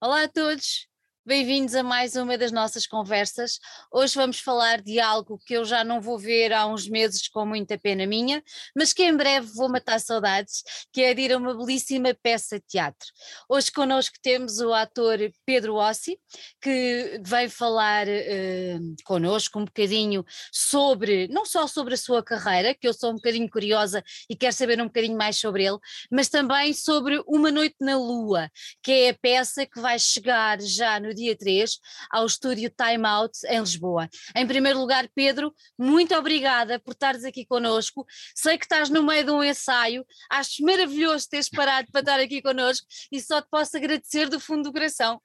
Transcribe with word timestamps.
Olá 0.00 0.22
a 0.24 0.28
todos, 0.28 0.88
bem-vindos 1.26 1.74
a 1.74 1.82
mais 1.82 2.14
uma 2.14 2.38
das 2.38 2.52
nossas 2.52 2.86
conversas. 2.86 3.58
Hoje 3.92 4.14
vamos 4.14 4.38
falar 4.38 4.80
de 4.80 5.00
algo 5.00 5.40
que 5.44 5.54
eu 5.54 5.64
já 5.64 5.82
não 5.82 6.00
vou 6.00 6.16
ver 6.16 6.52
há 6.52 6.64
uns 6.68 6.88
meses 6.88 7.26
com 7.26 7.44
muita 7.44 7.76
pena 7.76 8.06
minha, 8.06 8.40
mas 8.76 8.92
que 8.92 9.02
em 9.02 9.16
breve 9.16 9.48
vou 9.52 9.68
matar 9.68 9.98
saudades, 9.98 10.62
que 10.92 11.02
é 11.02 11.12
de 11.12 11.22
ir 11.22 11.32
a 11.32 11.36
uma 11.36 11.52
belíssima 11.52 12.14
peça 12.22 12.60
de 12.60 12.66
teatro. 12.68 13.08
Hoje 13.48 13.72
connosco 13.72 14.14
temos 14.22 14.60
o 14.60 14.72
ator 14.72 15.18
Pedro 15.44 15.74
Ossi, 15.74 16.16
que 16.62 17.20
vem 17.24 17.48
falar 17.48 18.06
uh, 18.06 18.94
connosco 19.04 19.58
um 19.58 19.64
bocadinho 19.64 20.24
sobre, 20.52 21.26
não 21.26 21.44
só 21.44 21.66
sobre 21.66 21.94
a 21.94 21.98
sua 21.98 22.22
carreira, 22.22 22.72
que 22.72 22.86
eu 22.86 22.94
sou 22.94 23.10
um 23.10 23.16
bocadinho 23.16 23.50
curiosa 23.50 24.00
e 24.30 24.36
quero 24.36 24.52
saber 24.52 24.80
um 24.80 24.86
bocadinho 24.86 25.18
mais 25.18 25.36
sobre 25.40 25.64
ele, 25.64 25.78
mas 26.08 26.28
também 26.28 26.72
sobre 26.72 27.20
Uma 27.26 27.50
Noite 27.50 27.74
na 27.80 27.96
Lua, 27.96 28.48
que 28.80 28.92
é 28.92 29.08
a 29.08 29.14
peça 29.14 29.66
que 29.66 29.80
vai 29.80 29.98
chegar 29.98 30.60
já 30.60 31.00
no 31.00 31.15
dia 31.16 31.36
3 31.36 31.78
ao 32.10 32.26
estúdio 32.26 32.70
Time 32.70 33.06
Out 33.06 33.38
em 33.48 33.60
Lisboa. 33.60 34.08
Em 34.34 34.46
primeiro 34.46 34.78
lugar, 34.78 35.08
Pedro, 35.14 35.52
muito 35.78 36.14
obrigada 36.14 36.78
por 36.78 36.92
estares 36.92 37.24
aqui 37.24 37.44
connosco. 37.44 38.06
Sei 38.34 38.56
que 38.56 38.64
estás 38.64 38.88
no 38.88 39.02
meio 39.02 39.24
de 39.24 39.30
um 39.30 39.42
ensaio, 39.42 40.04
acho 40.30 40.62
maravilhoso 40.62 41.28
teres 41.28 41.48
parado 41.48 41.88
para 41.90 42.00
estar 42.00 42.20
aqui 42.20 42.40
connosco 42.40 42.86
e 43.10 43.20
só 43.20 43.40
te 43.40 43.48
posso 43.50 43.76
agradecer 43.76 44.28
do 44.28 44.38
fundo 44.38 44.64
do 44.64 44.72
coração. 44.72 45.20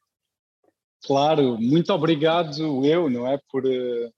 Claro, 1.04 1.58
muito 1.60 1.92
obrigado 1.92 2.86
eu, 2.86 3.10
não 3.10 3.28
é, 3.28 3.40
por, 3.50 3.66
eh, 3.66 4.12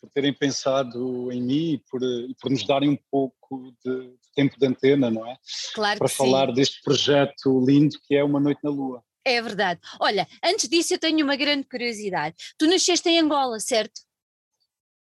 por 0.00 0.10
terem 0.10 0.32
pensado 0.32 1.32
em 1.32 1.42
mim 1.42 1.72
e 1.72 1.78
por, 1.90 2.02
eh, 2.02 2.26
por 2.40 2.50
nos 2.50 2.66
darem 2.66 2.90
um 2.90 2.98
pouco 3.10 3.72
de, 3.84 4.08
de 4.08 4.32
tempo 4.34 4.58
de 4.58 4.66
antena, 4.66 5.10
não 5.10 5.26
é? 5.26 5.36
Claro 5.74 5.98
Para 5.98 6.08
falar 6.08 6.48
sim. 6.48 6.54
deste 6.54 6.82
projeto 6.82 7.64
lindo 7.64 7.96
que 8.06 8.14
é 8.14 8.22
Uma 8.22 8.38
Noite 8.38 8.60
na 8.62 8.70
Lua. 8.70 9.02
É 9.26 9.42
verdade. 9.42 9.80
Olha, 10.00 10.24
antes 10.40 10.68
disso 10.68 10.94
eu 10.94 11.00
tenho 11.00 11.24
uma 11.24 11.34
grande 11.34 11.66
curiosidade. 11.66 12.36
Tu 12.56 12.64
nasceste 12.68 13.08
em 13.08 13.18
Angola, 13.18 13.58
certo? 13.58 14.00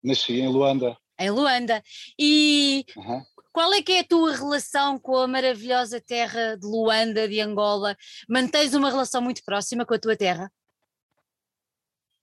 Nasci 0.00 0.34
em 0.34 0.46
Luanda. 0.46 0.96
Em 1.18 1.28
Luanda. 1.30 1.82
E 2.16 2.84
Uhum. 2.96 3.20
qual 3.52 3.74
é 3.74 3.82
que 3.82 3.90
é 3.90 3.98
a 3.98 4.04
tua 4.04 4.32
relação 4.36 4.96
com 4.96 5.16
a 5.16 5.26
maravilhosa 5.26 6.00
terra 6.00 6.56
de 6.56 6.64
Luanda, 6.64 7.26
de 7.28 7.40
Angola? 7.40 7.96
Mantens 8.28 8.74
uma 8.74 8.90
relação 8.90 9.20
muito 9.20 9.42
próxima 9.44 9.84
com 9.84 9.94
a 9.94 9.98
tua 9.98 10.16
terra? 10.16 10.52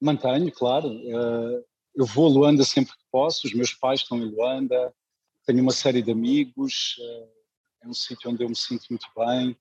Mantenho, 0.02 0.50
claro. 0.54 0.88
eh, 0.88 1.64
eu 1.96 2.06
vou 2.06 2.28
a 2.28 2.30
Luanda 2.30 2.64
sempre 2.64 2.94
que 2.94 3.04
posso, 3.12 3.46
os 3.46 3.54
meus 3.54 3.74
pais 3.74 4.00
estão 4.00 4.18
em 4.18 4.32
Luanda, 4.32 4.94
tenho 5.46 5.62
uma 5.62 5.74
série 5.74 6.02
de 6.02 6.12
amigos, 6.14 6.96
eh, 7.02 7.28
é 7.84 7.88
um 7.90 7.94
sítio 7.94 8.32
onde 8.32 8.42
eu 8.42 8.48
me 8.48 8.56
sinto 8.56 8.86
muito 8.90 9.08
bem, 9.18 9.58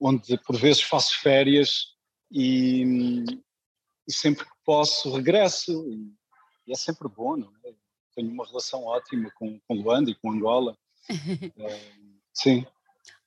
onde 0.00 0.38
por 0.38 0.56
vezes 0.56 0.82
faço 0.82 1.18
férias 1.20 1.94
e, 2.30 2.84
e 4.06 4.12
sempre 4.12 4.44
que 4.44 4.50
posso 4.64 5.14
regresso 5.14 5.72
e, 5.90 6.12
e 6.66 6.72
é 6.72 6.76
sempre 6.76 7.08
bom, 7.08 7.36
não 7.36 7.52
é? 7.64 7.72
Tenho 8.14 8.30
uma 8.30 8.46
relação 8.46 8.84
ótima 8.84 9.30
com, 9.38 9.58
com 9.60 9.74
Luanda 9.74 10.10
e 10.10 10.14
com 10.14 10.30
Angola. 10.32 10.76
Eh, 11.58 11.90
sim. 12.34 12.66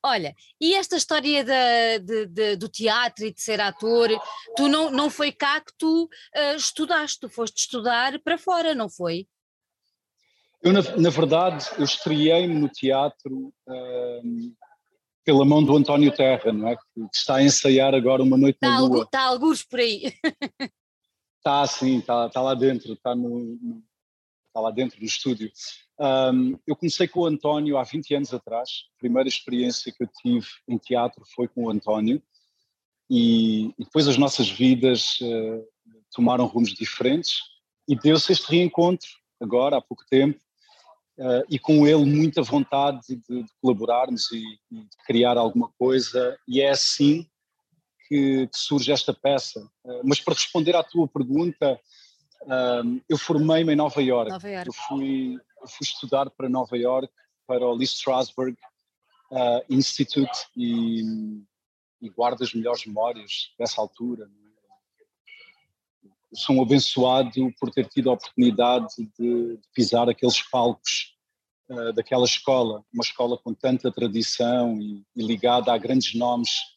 Olha, 0.03 0.35
e 0.59 0.73
esta 0.73 0.95
história 0.97 1.43
da- 1.43 1.97
de- 1.99 2.25
de- 2.25 2.55
do 2.55 2.67
teatro 2.67 3.23
e 3.25 3.31
de 3.33 3.39
ser 3.41 3.59
ator, 3.61 4.09
tu 4.55 4.67
não, 4.67 4.89
não 4.89 5.09
foi 5.09 5.31
cá 5.31 5.61
que 5.61 5.71
tu 5.77 6.09
ah, 6.33 6.55
estudaste, 6.55 7.19
tu 7.19 7.29
foste 7.29 7.59
estudar 7.61 8.19
para 8.19 8.37
fora, 8.37 8.73
não 8.73 8.89
foi? 8.89 9.27
Eu, 10.63 10.73
na, 10.73 10.81
na 10.97 11.09
verdade, 11.09 11.65
eu 11.77 11.83
estreiei-me 11.83 12.53
no 12.55 12.69
teatro 12.69 13.53
ehm, 13.67 14.53
pela 15.23 15.45
mão 15.45 15.63
do 15.63 15.75
António 15.75 16.11
Terra, 16.15 16.51
não 16.51 16.67
é? 16.69 16.75
Que 16.75 16.81
está 17.13 17.35
a 17.35 17.43
ensaiar 17.43 17.93
agora 17.93 18.23
uma 18.23 18.37
noite 18.37 18.55
Está, 18.55 18.69
na 18.69 18.77
algu, 18.79 18.95
Lua. 18.95 19.03
está 19.03 19.21
algures 19.21 19.63
por 19.63 19.79
aí. 19.79 20.13
Está 21.37 21.61
assim, 21.61 21.97
está, 21.97 22.27
está 22.27 22.39
lá 22.39 22.53
dentro, 22.53 22.93
está, 22.93 23.15
no, 23.15 23.39
no- 23.39 23.83
está 24.45 24.59
lá 24.59 24.69
dentro 24.69 24.99
do 24.99 25.05
estúdio. 25.07 25.51
Ahm, 25.99 26.53
eu 26.67 26.75
comecei 26.75 27.07
com 27.07 27.21
o 27.21 27.25
António 27.25 27.79
há 27.79 27.83
20 27.83 28.13
anos 28.13 28.31
atrás. 28.31 28.69
A 28.95 28.99
primeira 28.99 29.27
experiência 29.27 29.91
que 29.91 30.03
eu 30.03 30.07
tive 30.21 30.45
em 30.67 30.77
teatro 30.77 31.23
foi 31.33 31.47
com 31.47 31.63
o 31.63 31.71
António. 31.71 32.21
E, 33.09 33.69
e 33.69 33.83
depois 33.83 34.07
as 34.07 34.17
nossas 34.17 34.47
vidas 34.51 35.17
eh, 35.19 35.63
tomaram 36.13 36.45
rumos 36.45 36.75
diferentes 36.75 37.39
e 37.87 37.95
deu-se 37.95 38.31
este 38.31 38.47
reencontro, 38.51 39.09
agora, 39.41 39.77
há 39.77 39.81
pouco 39.81 40.03
tempo, 40.11 40.39
eh, 41.23 41.43
e 41.51 41.59
com 41.59 41.85
ele 41.85 42.03
muita 42.03 42.41
vontade 42.41 42.99
de, 43.07 43.15
de 43.15 43.45
colaborarmos 43.61 44.31
e, 44.31 44.43
e 44.71 44.81
de 44.81 44.97
criar 45.05 45.37
alguma 45.37 45.69
coisa. 45.77 46.35
E 46.47 46.59
é 46.59 46.71
assim 46.71 47.27
que, 48.07 48.47
que 48.47 48.57
surge 48.57 48.91
esta 48.91 49.13
peça. 49.13 49.69
Eh, 49.85 50.01
mas 50.03 50.19
para 50.19 50.33
responder 50.33 50.75
à 50.75 50.83
tua 50.83 51.07
pergunta, 51.07 51.79
ahm, 52.47 52.99
eu 53.07 53.19
formei-me 53.19 53.73
em 53.73 53.75
Nova 53.75 54.01
Iorque. 54.01 54.31
Nova. 54.31 54.49
Eu 54.49 54.73
fui, 54.73 55.35
eu 55.61 55.67
fui 55.67 55.85
estudar 55.85 56.27
para 56.31 56.49
Nova 56.49 56.75
Iorque, 56.75 57.13
para 57.45 57.67
o 57.67 57.75
Lee 57.75 57.85
Strasberg 57.85 58.57
Institute 59.69 60.47
e, 60.57 61.03
e 62.01 62.09
guardo 62.09 62.43
as 62.43 62.53
melhores 62.53 62.85
memórias 62.85 63.53
dessa 63.57 63.79
altura. 63.79 64.27
Sou 66.33 66.61
abençoado 66.61 67.51
por 67.59 67.71
ter 67.71 67.87
tido 67.87 68.09
a 68.09 68.13
oportunidade 68.13 68.87
de, 69.19 69.57
de 69.57 69.67
pisar 69.73 70.09
aqueles 70.09 70.41
palcos 70.49 71.15
ah, 71.69 71.91
daquela 71.91 72.25
escola, 72.25 72.83
uma 72.93 73.03
escola 73.03 73.37
com 73.37 73.53
tanta 73.53 73.91
tradição 73.91 74.77
e, 74.79 75.03
e 75.15 75.25
ligada 75.25 75.73
a 75.73 75.77
grandes 75.77 76.13
nomes 76.15 76.49
Uh, 76.49 76.70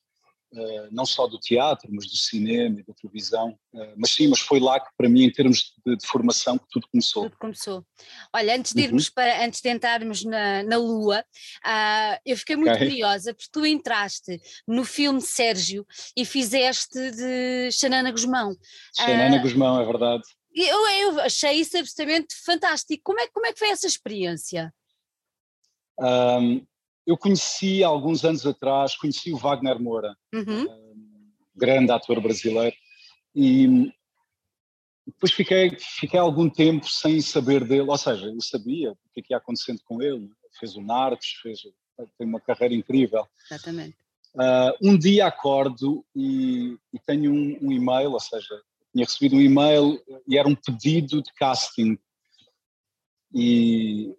não 0.91 1.05
só 1.05 1.27
do 1.27 1.39
teatro, 1.39 1.89
mas 1.93 2.07
do 2.07 2.17
cinema 2.17 2.81
e 2.81 2.85
da 2.85 2.95
televisão. 2.95 3.59
Uh, 3.73 3.95
mas 3.97 4.11
sim, 4.11 4.29
mas 4.29 4.41
foi 4.41 4.61
lá 4.61 4.79
que 4.79 4.89
para 4.97 5.09
mim, 5.09 5.25
em 5.25 5.31
termos 5.33 5.73
de, 5.85 5.97
de 5.97 6.07
formação, 6.07 6.59
que 6.59 6.67
tudo 6.71 6.87
começou. 6.91 7.25
Tudo 7.25 7.39
começou. 7.39 7.85
Olha, 8.33 8.57
antes 8.57 8.73
de 8.73 8.81
Uhum. 8.81 8.87
irmos 8.89 9.11
para, 9.11 9.45
antes 9.45 9.61
de 9.61 9.69
entrarmos 9.71 10.25
na, 10.25 10.63
na 10.63 10.77
Lua, 10.77 11.25
ah, 11.65 12.21
eu 12.25 12.37
fiquei 12.37 12.57
muito 12.57 12.73
Ok. 12.73 12.87
curiosa 12.89 13.35
porque 13.35 13.51
tu 13.53 13.67
entraste 13.67 14.41
no 14.67 14.85
filme 14.85 15.21
Sérgio 15.21 15.87
e 16.17 16.25
fizeste 16.25 16.99
de 17.11 17.71
Xanana 17.73 18.11
Guzmão. 18.11 18.57
Xanana 18.97 19.37
Ah, 19.37 19.43
Guzmão, 19.43 19.81
é 19.81 19.85
verdade. 19.85 20.23
Eu, 20.55 20.89
eu 20.89 21.21
achei 21.21 21.55
isso 21.55 21.77
absolutamente 21.77 22.35
fantástico. 22.45 23.03
Como 23.05 23.19
é, 23.21 23.27
como 23.29 23.47
é 23.47 23.53
que 23.53 23.59
foi 23.59 23.71
essa 23.71 23.87
experiência? 23.89 24.73
Um, 25.99 26.65
eu 27.07 27.17
conheci, 27.17 27.85
há 27.85 27.89
alguns 27.89 28.25
anos 28.25 28.47
atrás, 28.47 28.97
conheci 28.97 29.33
o 29.33 29.37
Wagner 29.37 29.81
Moura, 29.81 30.17
Uhum. 30.33 30.63
um, 30.65 31.31
grande 31.55 31.93
ator 31.93 32.21
brasileiro, 32.21 32.75
e 33.35 33.93
depois 35.07 35.33
fiquei, 35.33 35.77
fiquei 35.79 36.19
algum 36.19 36.49
tempo 36.49 36.89
sem 36.89 37.21
saber 37.21 37.65
dele, 37.65 37.89
ou 37.91 37.99
seja, 37.99 38.27
eu 38.27 38.41
sabia 38.41 38.93
o 38.93 38.97
que 39.13 39.21
é 39.21 39.23
que 39.23 39.35
ia 39.35 39.37
acontecendo 39.37 39.81
com 39.85 40.01
ele, 40.01 40.31
fez 40.59 40.77
o 40.77 40.81
Narcos, 40.81 41.39
fez, 41.43 41.61
tem 42.19 42.27
uma 42.27 42.41
carreira 42.41 42.75
incrível. 42.75 43.27
Exatamente. 43.51 43.97
Uh, 44.35 44.91
um 44.91 44.99
dia 44.99 45.27
acordo 45.27 46.05
e, 46.15 46.77
e 46.93 46.99
tenho 47.07 47.33
um, 47.33 47.59
um 47.69 47.73
e-mail, 47.73 48.13
ou 48.13 48.21
seja, 48.21 48.61
tinha 48.93 49.05
recebido 49.05 49.37
um 49.37 49.41
e-mail 49.41 50.01
e 50.27 50.39
era 50.39 50.49
um 50.49 50.55
pedido 50.55 51.23
de 51.23 51.33
casting. 51.35 51.99
E, 53.33 54.17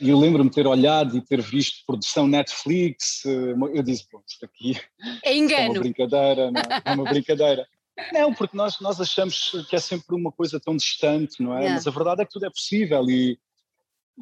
e 0.00 0.08
eu 0.08 0.18
lembro-me 0.18 0.50
ter 0.50 0.66
olhado 0.66 1.16
e 1.16 1.20
ter 1.20 1.40
visto 1.40 1.84
produção 1.86 2.26
Netflix. 2.26 3.24
eh, 3.26 3.54
Eu 3.72 3.82
disse, 3.82 4.08
pô, 4.10 4.22
isto 4.26 4.44
aqui 4.44 4.80
É 5.22 5.30
é 5.30 5.32
uma 5.32 5.38
engano. 5.38 5.80
brincadeira, 5.80 6.50
não 6.50 6.60
é? 6.60 6.82
É 6.84 6.92
uma 6.92 7.04
brincadeira. 7.04 7.66
Não, 8.12 8.34
porque 8.34 8.56
nós, 8.56 8.80
nós 8.80 9.00
achamos 9.00 9.52
que 9.68 9.76
é 9.76 9.78
sempre 9.78 10.16
uma 10.16 10.32
coisa 10.32 10.58
tão 10.58 10.76
distante, 10.76 11.40
não 11.42 11.54
é? 11.54 11.60
Yeah. 11.60 11.74
Mas 11.76 11.86
a 11.86 11.90
verdade 11.90 12.22
é 12.22 12.24
que 12.24 12.32
tudo 12.32 12.46
é 12.46 12.50
possível 12.50 13.08
e, 13.08 13.38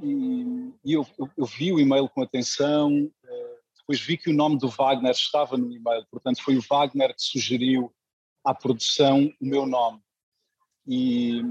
e, 0.03 0.73
e 0.85 0.93
eu, 0.93 1.07
eu, 1.19 1.31
eu 1.39 1.47
vi 1.47 1.73
o 1.73 1.81
e-mail 1.81 2.09
com 2.09 2.23
atenção, 2.23 3.11
eh, 3.25 3.55
depois 3.79 3.99
vi 4.01 4.17
que 4.19 4.31
o 4.31 4.35
nome 4.35 4.59
do 4.59 4.69
Wagner 4.69 5.13
estava 5.13 5.57
no 5.57 5.73
e-mail, 5.73 6.07
portanto 6.11 6.43
foi 6.43 6.57
o 6.57 6.63
Wagner 6.69 7.15
que 7.15 7.23
sugeriu 7.23 7.91
à 8.45 8.55
produção 8.55 9.33
o 9.41 9.47
meu 9.47 9.65
nome. 9.67 10.01
E, 10.87 11.43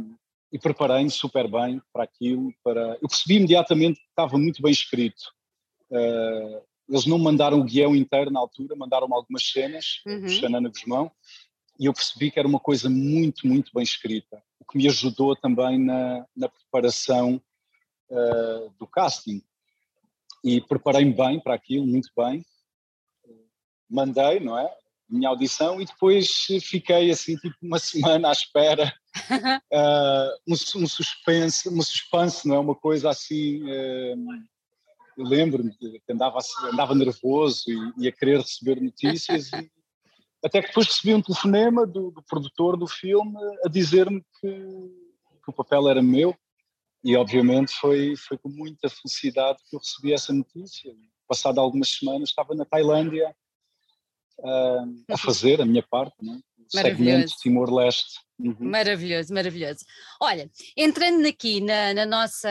e 0.52 0.60
preparei-me 0.60 1.10
super 1.10 1.50
bem 1.50 1.82
para 1.94 2.04
aquilo. 2.04 2.54
Para... 2.64 2.98
Eu 3.02 3.08
percebi 3.08 3.36
imediatamente 3.38 4.00
que 4.00 4.08
estava 4.10 4.38
muito 4.38 4.62
bem 4.62 4.72
escrito. 4.72 5.24
Eh, 5.92 6.64
eles 6.90 7.06
não 7.06 7.18
mandaram 7.18 7.60
o 7.60 7.64
guião 7.64 7.96
inteiro 7.96 8.30
na 8.30 8.40
altura, 8.40 8.76
mandaram 8.76 9.08
algumas 9.14 9.50
cenas, 9.50 10.02
Uhum. 10.06 10.28
Xanana 10.28 10.70
Guzmão, 10.70 11.12
e 11.80 11.86
eu 11.86 11.94
percebi 11.94 12.30
que 12.30 12.38
era 12.38 12.48
uma 12.48 12.60
coisa 12.60 12.90
muito, 12.90 13.48
muito 13.48 13.72
bem 13.74 13.84
escrita, 13.84 14.44
o 14.60 14.66
que 14.66 14.78
me 14.78 14.88
ajudou 14.88 15.36
também 15.36 15.80
na, 15.80 16.26
na 16.36 16.50
preparação 16.50 17.42
eh, 18.10 18.70
do 18.78 18.86
casting. 18.88 19.42
E 20.44 20.60
preparei-me 20.60 21.14
bem 21.14 21.40
para 21.40 21.54
aquilo, 21.54 21.88
muito 21.88 22.10
bem. 22.18 22.44
Mandei, 23.90 24.40
não 24.40 24.58
é? 24.58 24.70
Minha 25.08 25.30
audição 25.30 25.80
e 25.82 25.86
depois 25.86 26.30
fiquei 26.62 27.12
assim 27.12 27.36
tipo 27.38 27.56
uma 27.62 27.80
semana 27.80 28.30
à 28.30 28.32
espera 28.32 28.94
uh, 29.30 30.32
um, 30.48 30.54
um, 30.54 30.88
suspense, 30.88 31.70
um 31.70 31.82
suspense, 31.82 32.48
não 32.48 32.56
é? 32.56 32.60
Uma 32.60 32.76
coisa 32.76 33.10
assim. 33.10 33.62
Uh, 33.64 34.44
eu 35.18 35.26
lembro-me 35.26 35.76
que 35.76 36.02
andava, 36.10 36.40
andava 36.72 36.96
nervoso 36.96 37.64
e, 37.68 38.06
e, 38.06 38.08
a 38.08 38.12
querer 38.12 38.40
receber 38.40 38.82
notícias 38.82 39.52
e, 39.52 39.72
até 40.44 40.62
que 40.62 40.70
depois 40.70 40.88
recebi 40.88 41.14
um 41.14 41.22
telefonema 41.22 41.86
do, 41.86 42.12
do 42.12 42.24
produtor 42.24 42.78
do 42.78 42.88
filme 42.88 43.38
a 43.64 43.70
dizer-me 43.70 44.24
que, 44.40 44.50
que, 44.50 45.50
o 45.50 45.54
papel 45.54 45.88
era 45.90 46.02
meu 46.02 46.36
e 47.04 47.16
obviamente 47.16 47.74
foi, 47.74 48.16
foi 48.16 48.38
com 48.38 48.50
muita 48.50 48.90
felicidade 48.90 49.60
que 49.70 49.76
eu 49.76 49.80
recebi 49.80 50.14
essa 50.14 50.34
notícia. 50.34 50.94
Passado 51.28 51.60
algumas 51.60 51.90
semanas 51.90 52.30
estava 52.30 52.56
na 52.56 52.66
Tailândia 52.66 53.36
uh, 54.40 55.14
a 55.14 55.18
fazer 55.18 55.62
a 55.62 55.66
minha 55.66 55.84
parte, 55.84 56.16
né? 56.22 56.40
o 56.58 56.78
segmento 56.78 57.36
Timor-Leste. 57.38 58.20
Uhum. 58.44 58.56
Maravilhoso, 58.60 59.34
maravilhoso. 59.34 59.86
Olha, 60.20 60.50
entrando 60.76 61.28
aqui 61.28 61.62
na, 61.62 61.94
na, 61.94 62.06
nossa 62.06 62.50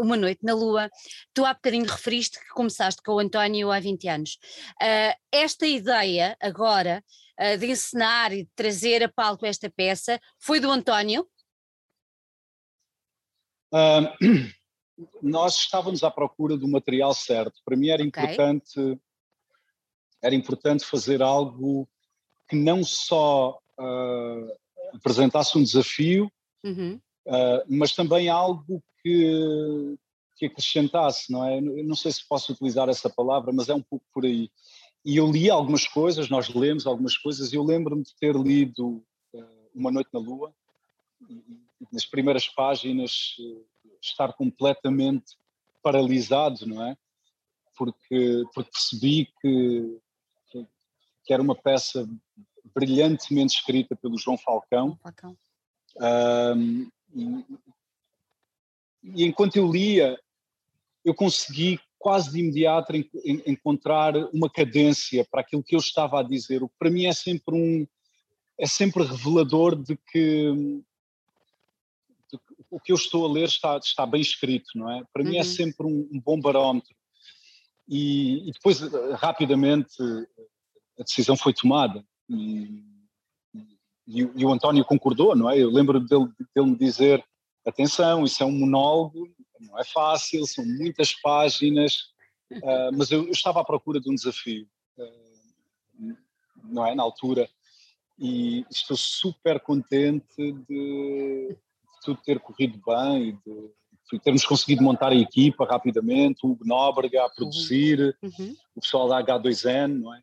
Uma 0.00 0.16
Noite 0.16 0.40
na 0.42 0.52
Lua, 0.52 0.90
tu 1.32 1.44
há 1.44 1.54
bocadinho 1.54 1.84
referiste 1.84 2.40
que 2.40 2.48
começaste 2.48 3.00
com 3.02 3.12
o 3.12 3.18
António 3.20 3.70
há 3.70 3.78
20 3.78 4.08
anos. 4.08 4.38
Uh, 4.82 5.14
esta 5.30 5.66
ideia 5.66 6.36
agora 6.40 7.04
uh, 7.40 7.56
de 7.56 7.66
encenar 7.66 8.32
e 8.32 8.44
de 8.44 8.50
trazer 8.56 9.04
a 9.04 9.08
palco 9.08 9.46
esta 9.46 9.70
peça 9.70 10.20
foi 10.38 10.58
do 10.58 10.70
António? 10.70 11.28
Uh, 13.72 14.10
nós 15.22 15.54
estávamos 15.54 16.02
à 16.02 16.10
procura 16.10 16.56
do 16.56 16.66
material 16.66 17.14
certo. 17.14 17.60
Para 17.64 17.76
mim 17.76 17.88
era 17.88 18.02
okay. 18.02 18.24
importante 18.24 19.00
era 20.22 20.34
importante 20.34 20.84
fazer 20.84 21.20
algo 21.20 21.88
que 22.48 22.54
não 22.54 22.84
só 22.84 23.58
uh, 23.78 24.61
apresentasse 24.94 25.56
um 25.56 25.62
desafio, 25.62 26.30
uhum. 26.64 27.00
uh, 27.26 27.64
mas 27.68 27.92
também 27.92 28.28
algo 28.28 28.82
que, 29.02 29.96
que 30.36 30.46
acrescentasse, 30.46 31.30
não 31.32 31.44
é? 31.44 31.58
Eu 31.58 31.84
não 31.84 31.96
sei 31.96 32.12
se 32.12 32.26
posso 32.26 32.52
utilizar 32.52 32.88
essa 32.88 33.10
palavra, 33.10 33.52
mas 33.52 33.68
é 33.68 33.74
um 33.74 33.82
pouco 33.82 34.04
por 34.12 34.24
aí. 34.24 34.50
E 35.04 35.16
eu 35.16 35.30
li 35.30 35.50
algumas 35.50 35.86
coisas, 35.86 36.28
nós 36.28 36.48
lemos 36.48 36.86
algumas 36.86 37.16
coisas, 37.16 37.52
e 37.52 37.56
eu 37.56 37.64
lembro-me 37.64 38.02
de 38.02 38.14
ter 38.16 38.34
lido 38.36 39.04
uh, 39.34 39.70
Uma 39.74 39.90
Noite 39.90 40.10
na 40.12 40.20
Lua, 40.20 40.54
e, 41.28 41.42
nas 41.92 42.06
primeiras 42.06 42.48
páginas 42.48 43.36
estar 44.00 44.32
completamente 44.34 45.36
paralisado, 45.82 46.66
não 46.66 46.84
é? 46.84 46.96
Porque, 47.76 48.44
porque 48.54 48.70
percebi 48.70 49.28
que 49.40 50.00
que 51.24 51.32
era 51.32 51.42
uma 51.42 51.54
peça 51.54 52.08
brilhantemente 52.74 53.56
escrita 53.56 53.96
pelo 53.96 54.18
João 54.18 54.38
Falcão. 54.38 54.98
Falcão. 55.02 55.36
Um, 55.96 56.88
e, 57.14 57.44
e, 59.02 59.24
enquanto 59.24 59.56
eu 59.56 59.70
lia, 59.70 60.18
eu 61.04 61.14
consegui 61.14 61.78
quase 61.98 62.32
de 62.32 62.40
imediato 62.40 62.94
en, 62.94 63.08
en, 63.24 63.42
encontrar 63.46 64.16
uma 64.32 64.50
cadência 64.50 65.26
para 65.30 65.40
aquilo 65.40 65.62
que 65.62 65.74
eu 65.74 65.80
estava 65.80 66.20
a 66.20 66.22
dizer, 66.22 66.62
o 66.62 66.68
que 66.68 66.74
para 66.78 66.90
mim 66.90 67.06
é 67.06 67.12
sempre 67.12 67.54
um 67.54 67.86
é 68.58 68.66
sempre 68.66 69.02
revelador 69.02 69.74
de 69.74 69.96
que, 69.96 70.52
de 72.30 72.38
que 72.38 72.64
o 72.70 72.78
que 72.78 72.92
eu 72.92 72.96
estou 72.96 73.26
a 73.26 73.32
ler 73.32 73.48
está, 73.48 73.76
está 73.78 74.06
bem 74.06 74.20
escrito, 74.20 74.70
não 74.76 74.90
é? 74.90 75.02
Para 75.12 75.22
uhum. 75.22 75.30
mim 75.30 75.36
é 75.36 75.40
uhum. 75.40 75.44
sempre 75.44 75.86
um, 75.86 76.08
um 76.12 76.20
bom 76.20 76.40
barómetro. 76.40 76.94
E, 77.88 78.48
e, 78.48 78.52
depois, 78.52 78.80
rapidamente, 79.14 80.00
a 80.98 81.02
decisão 81.02 81.36
foi 81.36 81.52
tomada. 81.52 82.04
E, 82.28 82.84
e, 84.06 84.20
e, 84.20 84.44
o 84.44 84.52
António 84.52 84.84
concordou, 84.84 85.34
não 85.36 85.50
é? 85.50 85.58
Eu 85.58 85.70
lembro 85.70 86.00
dele, 86.00 86.28
dele 86.54 86.70
me 86.70 86.76
dizer: 86.76 87.24
atenção, 87.66 88.24
isso 88.24 88.42
é 88.42 88.46
um 88.46 88.52
monólogo, 88.52 89.28
não 89.60 89.78
é 89.78 89.84
fácil, 89.84 90.46
são 90.46 90.64
muitas 90.64 91.12
páginas, 91.14 91.98
uh, 92.50 92.90
mas 92.96 93.10
eu, 93.10 93.24
eu, 93.24 93.30
estava 93.30 93.60
à 93.60 93.64
procura 93.64 94.00
de 94.00 94.10
um 94.10 94.14
desafio, 94.14 94.66
uh, 94.98 96.16
não 96.64 96.86
é? 96.86 96.94
Na 96.94 97.02
altura. 97.02 97.48
E 98.18 98.64
estou 98.70 98.96
super 98.96 99.58
contente 99.60 100.36
de, 100.36 100.52
de 100.62 101.56
tudo 102.04 102.20
ter 102.22 102.38
corrido 102.38 102.80
bem 102.86 103.28
e 103.28 103.32
de, 103.32 103.70
de 104.12 104.20
termos 104.20 104.44
conseguido 104.44 104.82
montar 104.82 105.08
a 105.08 105.16
equipa 105.16 105.64
rapidamente, 105.64 106.46
o 106.46 106.56
Nóbrega 106.62 107.24
a 107.24 107.30
produzir, 107.30 108.16
uhum. 108.22 108.30
uhum. 108.38 108.56
o 108.76 108.80
pessoal 108.80 109.08
da 109.08 109.24
H2N, 109.24 110.00
não 110.00 110.14
é? 110.14 110.22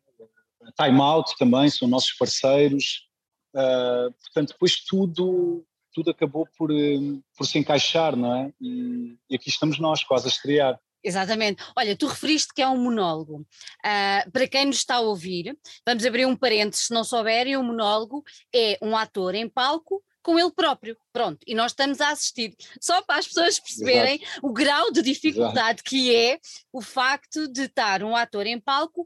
Time 0.76 1.00
Out 1.00 1.36
também 1.38 1.68
são 1.70 1.88
nossos 1.88 2.12
parceiros. 2.12 3.08
Uh, 3.54 4.12
portanto, 4.22 4.52
depois 4.52 4.84
tudo, 4.84 5.64
tudo 5.92 6.10
acabou 6.10 6.46
por, 6.56 6.70
um, 6.70 7.20
por 7.36 7.46
se 7.46 7.58
encaixar, 7.58 8.14
não 8.16 8.34
é? 8.34 8.52
E, 8.60 9.16
e, 9.28 9.36
aqui 9.36 9.48
estamos 9.48 9.78
nós, 9.78 10.04
quase 10.04 10.26
a 10.26 10.30
estrear. 10.30 10.78
Exatamente. 11.02 11.62
Olha, 11.76 11.96
tu 11.96 12.06
referiste 12.06 12.52
que 12.54 12.62
é 12.62 12.68
um 12.68 12.76
monólogo. 12.76 13.46
Uh, 13.84 14.30
para 14.30 14.46
quem 14.46 14.66
nos 14.66 14.76
está 14.76 14.96
a 14.96 15.00
ouvir, 15.00 15.56
vamos 15.86 16.04
abrir 16.04 16.26
um 16.26 16.36
parênteses, 16.36 16.86
se 16.86 16.94
não 16.94 17.02
souberem, 17.02 17.56
um 17.56 17.62
monólogo 17.62 18.22
é 18.54 18.78
um 18.82 18.96
ator 18.96 19.34
em 19.34 19.48
palco 19.48 20.02
com 20.22 20.38
ele 20.38 20.50
próprio. 20.50 20.96
Pronto, 21.12 21.38
e 21.46 21.54
nós 21.54 21.72
estamos 21.72 22.00
a 22.00 22.10
assistir. 22.10 22.54
Só 22.80 23.02
para 23.02 23.18
as 23.18 23.26
pessoas 23.26 23.58
perceberem 23.58 24.20
Exato. 24.22 24.46
o 24.46 24.52
grau 24.52 24.92
de 24.92 25.02
dificuldade 25.02 25.80
Exato. 25.80 25.84
que 25.84 26.14
é 26.14 26.38
o 26.72 26.80
facto 26.80 27.48
de 27.48 27.62
estar 27.62 28.02
um 28.02 28.14
ator 28.14 28.46
em 28.46 28.60
palco. 28.60 29.04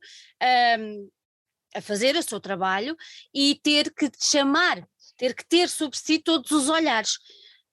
Um, 0.78 1.08
a 1.74 1.80
fazer 1.80 2.16
o 2.16 2.22
seu 2.22 2.40
trabalho 2.40 2.96
e 3.32 3.56
ter 3.62 3.92
que 3.92 4.08
te 4.08 4.24
chamar, 4.24 4.86
ter 5.16 5.34
que 5.34 5.46
ter 5.46 5.68
sobre 5.68 5.98
si 5.98 6.18
todos 6.18 6.50
os 6.50 6.68
olhares. 6.68 7.18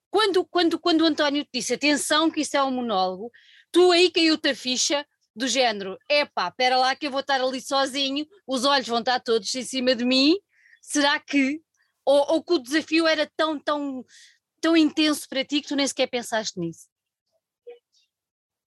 Quando, 0.09 0.43
quando, 0.45 0.79
quando 0.79 1.01
o 1.01 1.05
António 1.05 1.43
te 1.45 1.49
disse 1.53 1.73
atenção 1.73 2.29
que 2.29 2.41
isso 2.41 2.57
é 2.57 2.63
um 2.63 2.71
monólogo, 2.71 3.31
tu 3.71 3.91
aí 3.91 4.11
caiu-te 4.11 4.49
a 4.49 4.55
ficha 4.55 5.05
do 5.33 5.47
género, 5.47 5.97
epá, 6.09 6.49
espera 6.49 6.77
lá 6.77 6.93
que 6.95 7.07
eu 7.07 7.11
vou 7.11 7.21
estar 7.21 7.39
ali 7.39 7.61
sozinho, 7.61 8.27
os 8.45 8.65
olhos 8.65 8.87
vão 8.87 8.99
estar 8.99 9.19
todos 9.21 9.53
em 9.55 9.63
cima 9.63 9.95
de 9.95 10.03
mim, 10.03 10.37
será 10.81 11.17
que, 11.19 11.61
ou, 12.03 12.33
ou 12.33 12.43
que 12.43 12.53
o 12.53 12.59
desafio 12.59 13.07
era 13.07 13.31
tão, 13.37 13.57
tão, 13.57 14.03
tão 14.59 14.75
intenso 14.75 15.27
para 15.29 15.45
ti 15.45 15.61
que 15.61 15.69
tu 15.69 15.75
nem 15.75 15.87
sequer 15.87 16.07
pensaste 16.07 16.59
nisso? 16.59 16.89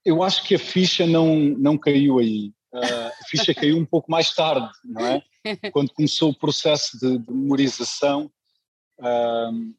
Eu 0.02 0.22
acho 0.22 0.46
que 0.46 0.54
a 0.54 0.58
ficha 0.58 1.06
não, 1.06 1.37
não 1.37 1.76
caiu 1.76 2.19
aí. 2.19 2.52
Uh, 2.75 3.06
a 3.06 3.25
ficha 3.29 3.55
caiu 3.55 3.79
um 3.79 3.85
pouco 3.85 4.11
mais 4.11 4.35
tarde, 4.35 4.69
não 4.85 5.06
é? 5.06 5.23
Quando 5.71 5.93
começou 5.93 6.31
o 6.31 6.37
processo 6.37 6.99
de, 6.99 7.19
de 7.19 7.32
memorização, 7.32 8.29
uh, 8.99 9.75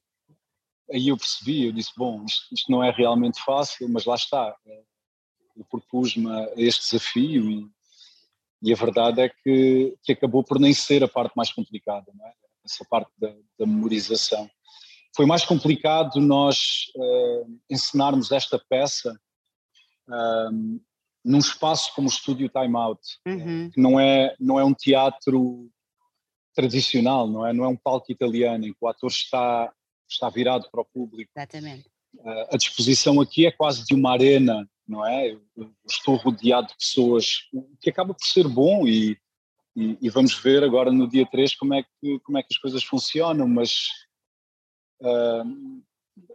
aí 0.90 1.10
eu 1.10 1.18
percebi, 1.18 1.66
eu 1.66 1.74
disse, 1.74 1.92
bom, 1.98 2.24
isto, 2.24 2.46
isto, 2.54 2.72
não 2.72 2.82
é 2.82 2.92
realmente 2.92 3.42
fácil, 3.44 3.90
mas 3.90 4.06
lá 4.06 4.16
está. 4.16 4.56
Eu 5.58 5.66
propus-me 5.66 6.32
a 6.32 6.54
este 6.56 6.90
desafio 6.90 7.50
e, 7.50 7.70
e, 8.62 8.72
a 8.72 8.78
verdade 8.78 9.20
é 9.20 9.28
que, 9.30 9.94
que 10.02 10.14
acabou 10.14 10.42
por 10.42 10.58
nem 10.58 10.74
ser 10.74 11.04
a 11.04 11.08
parte 11.08 11.36
mais 11.36 11.52
complicada, 11.52 12.10
não 12.16 12.26
é? 12.26 12.34
Essa 12.64 12.86
parte 12.90 13.12
da, 13.18 13.28
da 13.60 13.66
memorização. 13.66 14.50
Foi 15.14 15.26
mais 15.26 15.44
complicado 15.44 16.22
nós 16.22 16.86
uh, 16.96 17.60
ensinarmos 17.70 18.32
esta 18.32 18.58
peça 18.58 19.20
num 21.26 21.40
espaço 21.40 21.92
como 21.96 22.08
o 22.08 22.12
Estúdio 22.12 22.48
Time 22.50 22.78
Out, 22.78 23.02
uhum. 23.28 23.72
que 23.72 23.82
não 23.82 24.00
é, 24.00 24.36
não 24.40 24.60
é 24.60 24.64
um 24.64 24.76
teatro 24.76 25.68
tradicional, 26.54 27.28
não 27.28 27.46
é? 27.46 27.52
Não 27.52 27.66
é 27.66 27.68
um 27.68 27.76
palco 27.76 28.12
italiano 28.12 28.68
em 28.68 28.72
que 28.72 28.78
o 28.80 28.88
ator 28.88 29.10
está, 29.10 29.74
está 30.08 30.30
virado 30.30 30.70
para 30.72 30.82
o 30.82 30.86
público. 30.86 31.32
Exatamente. 31.36 31.90
Uh, 32.14 32.54
a 32.54 32.58
disposição 32.58 33.20
aqui 33.20 33.48
é 33.48 33.52
quase 33.52 33.84
de 33.84 33.96
uma 33.96 34.12
arena, 34.12 34.70
não 34.88 35.06
é? 35.06 35.32
Eu, 35.32 35.42
eu 35.58 35.74
estou 35.90 36.16
rodeado 36.16 36.68
de 36.68 36.78
pessoas, 36.78 37.48
o 37.52 37.76
que 37.82 37.90
acaba 37.90 38.14
por 38.14 38.26
ser 38.26 38.48
bom 38.48 38.88
e, 38.88 39.18
e, 39.76 39.98
e, 40.00 40.10
vamos 40.12 40.36
ver 40.36 40.64
agora 40.64 40.92
no 40.92 41.10
dia 41.10 41.26
3 41.26 41.56
como 41.56 41.74
é 41.74 41.84
que, 41.84 42.20
como 42.20 42.38
é 42.38 42.44
que 42.44 42.54
as 42.54 42.60
coisas 42.60 42.84
funcionam, 42.84 43.48
mas, 43.48 43.88
uh, 45.02 45.82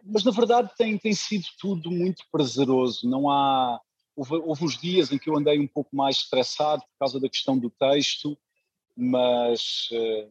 mas 0.05 0.25
na 0.25 0.33
verdade 0.33 0.71
tem, 0.77 0.99
tem 0.99 1.15
sido 1.15 1.47
tudo 1.61 1.93
muito 1.93 2.25
prazeroso, 2.31 3.09
não 3.09 3.31
há 3.31 3.81
Houve, 4.21 4.35
houve 4.35 4.65
uns 4.67 4.79
dias 4.79 5.11
em 5.11 5.17
que 5.17 5.31
eu 5.31 5.39
andei 5.39 5.59
um 5.59 5.67
pouco 5.67 5.97
mais 5.97 6.17
estressado 6.17 6.83
por 6.83 6.99
causa 6.99 7.19
da 7.19 7.27
questão 7.27 7.59
do 7.59 7.71
texto, 7.71 8.37
mas, 8.95 9.89
eh, 9.93 10.29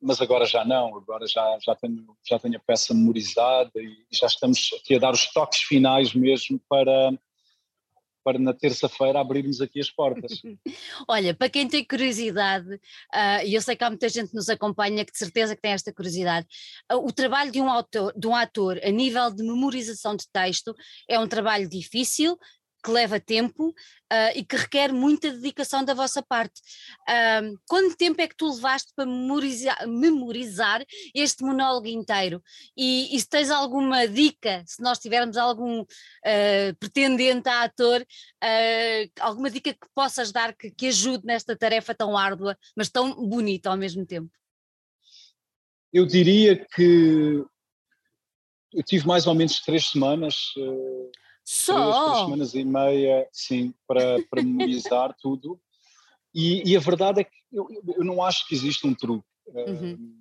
mas 0.00 0.20
agora 0.20 0.46
já 0.46 0.64
não, 0.64 0.96
agora 0.96 1.26
já, 1.26 1.58
já, 1.60 1.74
tenho, 1.74 2.06
já 2.24 2.38
tenho 2.38 2.56
a 2.56 2.60
peça 2.60 2.94
memorizada 2.94 3.82
e 3.82 4.06
já 4.12 4.28
estamos 4.28 4.70
aqui 4.80 4.94
a 4.94 5.00
dar 5.00 5.12
os 5.12 5.26
toques 5.32 5.62
finais 5.62 6.14
mesmo 6.14 6.60
para, 6.68 7.18
para 8.26 8.38
na 8.38 8.52
terça-feira 8.52 9.20
abrirmos 9.20 9.60
aqui 9.60 9.80
as 9.80 9.90
portas. 9.90 10.40
Olha, 11.08 11.34
para 11.34 11.48
quem 11.48 11.68
tem 11.68 11.84
curiosidade, 11.84 12.74
uh, 12.74 13.44
e 13.44 13.54
eu 13.54 13.62
sei 13.62 13.74
que 13.74 13.82
há 13.82 13.88
muita 13.90 14.08
gente 14.08 14.30
que 14.30 14.36
nos 14.36 14.48
acompanha 14.48 15.04
que 15.04 15.12
de 15.12 15.18
certeza 15.18 15.54
que 15.54 15.62
tem 15.62 15.70
esta 15.70 15.92
curiosidade, 15.92 16.46
uh, 16.92 16.96
o 16.96 17.12
trabalho 17.12 17.50
de 17.50 17.60
um, 17.60 17.68
autor, 17.68 18.12
de 18.16 18.26
um 18.28 18.36
ator 18.36 18.80
a 18.84 18.90
nível 18.90 19.32
de 19.32 19.42
memorização 19.42 20.14
de 20.14 20.28
texto 20.32 20.74
é 21.08 21.18
um 21.18 21.26
trabalho 21.26 21.68
difícil, 21.68 22.38
que 22.86 22.92
leva 22.92 23.18
tempo 23.18 23.70
uh, 23.70 24.32
e 24.36 24.44
que 24.44 24.54
requer 24.54 24.92
muita 24.92 25.32
dedicação 25.32 25.84
da 25.84 25.92
vossa 25.92 26.22
parte. 26.22 26.60
Uh, 27.02 27.58
quanto 27.66 27.96
tempo 27.96 28.20
é 28.22 28.28
que 28.28 28.36
tu 28.36 28.48
levaste 28.54 28.92
para 28.94 29.04
memorizar, 29.04 29.88
memorizar 29.88 30.84
este 31.12 31.42
monólogo 31.42 31.88
inteiro? 31.88 32.40
E, 32.76 33.16
e, 33.16 33.18
se 33.18 33.28
tens 33.28 33.50
alguma 33.50 34.06
dica, 34.06 34.62
se 34.64 34.80
nós 34.80 35.00
tivermos 35.00 35.36
algum 35.36 35.80
uh, 35.80 36.76
pretendente 36.78 37.48
a 37.48 37.64
ator, 37.64 38.06
alguma 39.18 39.50
dica 39.50 39.72
que 39.72 39.88
possas 39.92 40.30
dar 40.30 40.54
que, 40.54 40.70
que 40.70 40.86
ajude 40.86 41.26
nesta 41.26 41.56
tarefa 41.56 41.92
tão 41.92 42.16
árdua, 42.16 42.56
mas 42.76 42.88
tão 42.88 43.12
bonita 43.28 43.68
ao 43.68 43.76
mesmo 43.76 44.06
tempo? 44.06 44.30
Eu 45.92 46.06
diria 46.06 46.64
que 46.72 47.44
eu 48.72 48.82
tive 48.84 49.06
mais 49.06 49.26
ou 49.26 49.34
menos 49.34 49.58
três 49.60 49.86
semanas. 49.86 50.52
Só? 51.46 52.04
Três, 52.10 52.18
semanas 52.24 52.54
e 52.54 52.64
meia, 52.64 53.28
sim, 53.32 53.72
para, 53.86 54.20
para 54.28 54.42
memorizar 54.42 55.14
tudo. 55.22 55.60
E, 56.34 56.72
e, 56.72 56.76
a 56.76 56.80
verdade 56.80 57.20
é 57.20 57.24
que 57.24 57.36
eu, 57.52 57.68
eu 57.96 58.04
não 58.04 58.20
acho 58.20 58.46
que 58.48 58.54
existe 58.54 58.84
um 58.84 58.92
truque. 58.92 59.24
Uhum. 59.48 60.12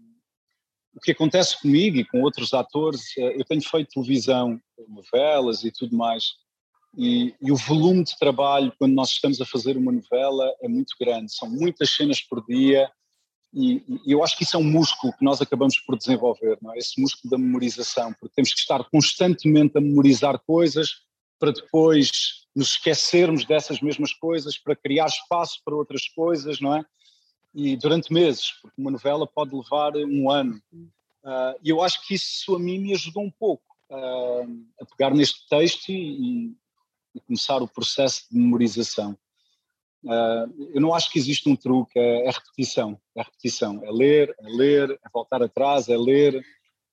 o 0.93 0.99
que 0.99 1.11
acontece 1.11 1.59
comigo 1.59 1.97
e 1.97 2.05
com 2.05 2.21
outros 2.21 2.53
atores, 2.53 3.17
eh, 3.17 3.39
eu 3.39 3.43
tenho 3.43 3.61
feito 3.67 3.89
televisão, 3.89 4.61
novelas 4.87 5.63
e 5.63 5.71
tudo 5.71 5.97
mais, 5.97 6.33
e, 6.95 7.33
e, 7.41 7.51
o 7.51 7.55
volume 7.55 8.03
de 8.03 8.15
trabalho 8.19 8.71
quando 8.77 8.93
nós 8.93 9.09
estamos 9.09 9.41
a 9.41 9.45
fazer 9.47 9.77
uma 9.77 9.91
novela 9.91 10.53
é 10.61 10.67
muito 10.67 10.93
grande. 11.01 11.33
São 11.33 11.49
muitas 11.49 11.89
cenas 11.89 12.21
por 12.21 12.45
dia, 12.45 12.87
e, 13.51 13.83
e, 14.05 14.11
eu 14.11 14.23
acho 14.23 14.37
que 14.37 14.43
isso 14.43 14.55
é 14.55 14.59
um 14.59 14.63
músculo 14.63 15.11
que 15.17 15.25
nós 15.25 15.41
acabamos 15.41 15.79
por 15.79 15.97
desenvolver, 15.97 16.59
não 16.61 16.71
é? 16.71 16.77
esse 16.77 17.01
músculo 17.01 17.31
da 17.31 17.37
memorização, 17.37 18.13
porque 18.19 18.35
temos 18.35 18.53
que 18.53 18.59
estar 18.59 18.83
constantemente 18.91 19.75
a 19.75 19.81
memorizar 19.81 20.39
coisas 20.45 21.04
para 21.39 21.51
depois 21.51 22.45
nos 22.55 22.71
esquecermos 22.71 23.45
dessas 23.45 23.81
mesmas 23.81 24.13
coisas, 24.13 24.57
para 24.57 24.75
criar 24.75 25.07
espaço 25.07 25.61
para 25.63 25.75
outras 25.75 26.07
coisas, 26.07 26.61
não 26.61 26.75
é? 26.75 26.85
E 27.53 27.75
durante 27.75 28.13
meses, 28.13 28.51
porque 28.61 28.79
uma 28.79 28.91
novela 28.91 29.27
pode 29.27 29.55
levar 29.55 29.95
um 29.95 30.29
ano. 30.29 30.61
Uh, 30.73 31.57
e 31.63 31.69
eu 31.69 31.81
acho 31.81 32.05
que 32.05 32.15
isso 32.15 32.55
a 32.55 32.59
mim 32.59 32.79
me 32.79 32.93
ajudou 32.93 33.23
um 33.23 33.31
pouco 33.31 33.63
uh, 33.89 34.65
a 34.79 34.85
pegar 34.85 35.13
neste 35.13 35.47
texto 35.47 35.89
e, 35.89 36.53
e, 37.13 37.19
começar 37.21 37.61
o 37.61 37.67
processo 37.67 38.25
de 38.29 38.37
memorização. 38.37 39.17
Uh, 40.03 40.71
eu 40.73 40.81
não 40.81 40.93
acho 40.93 41.11
que 41.11 41.17
existe 41.17 41.49
um 41.49 41.55
truque, 41.55 41.97
é, 41.97 42.27
é 42.27 42.29
repetição, 42.29 42.99
é 43.15 43.23
repetição, 43.23 43.81
é 43.83 43.91
ler, 43.91 44.35
é 44.39 44.47
ler, 44.49 44.91
é 44.91 45.09
voltar 45.11 45.41
atrás, 45.41 45.89
é 45.89 45.97
ler, 45.97 46.45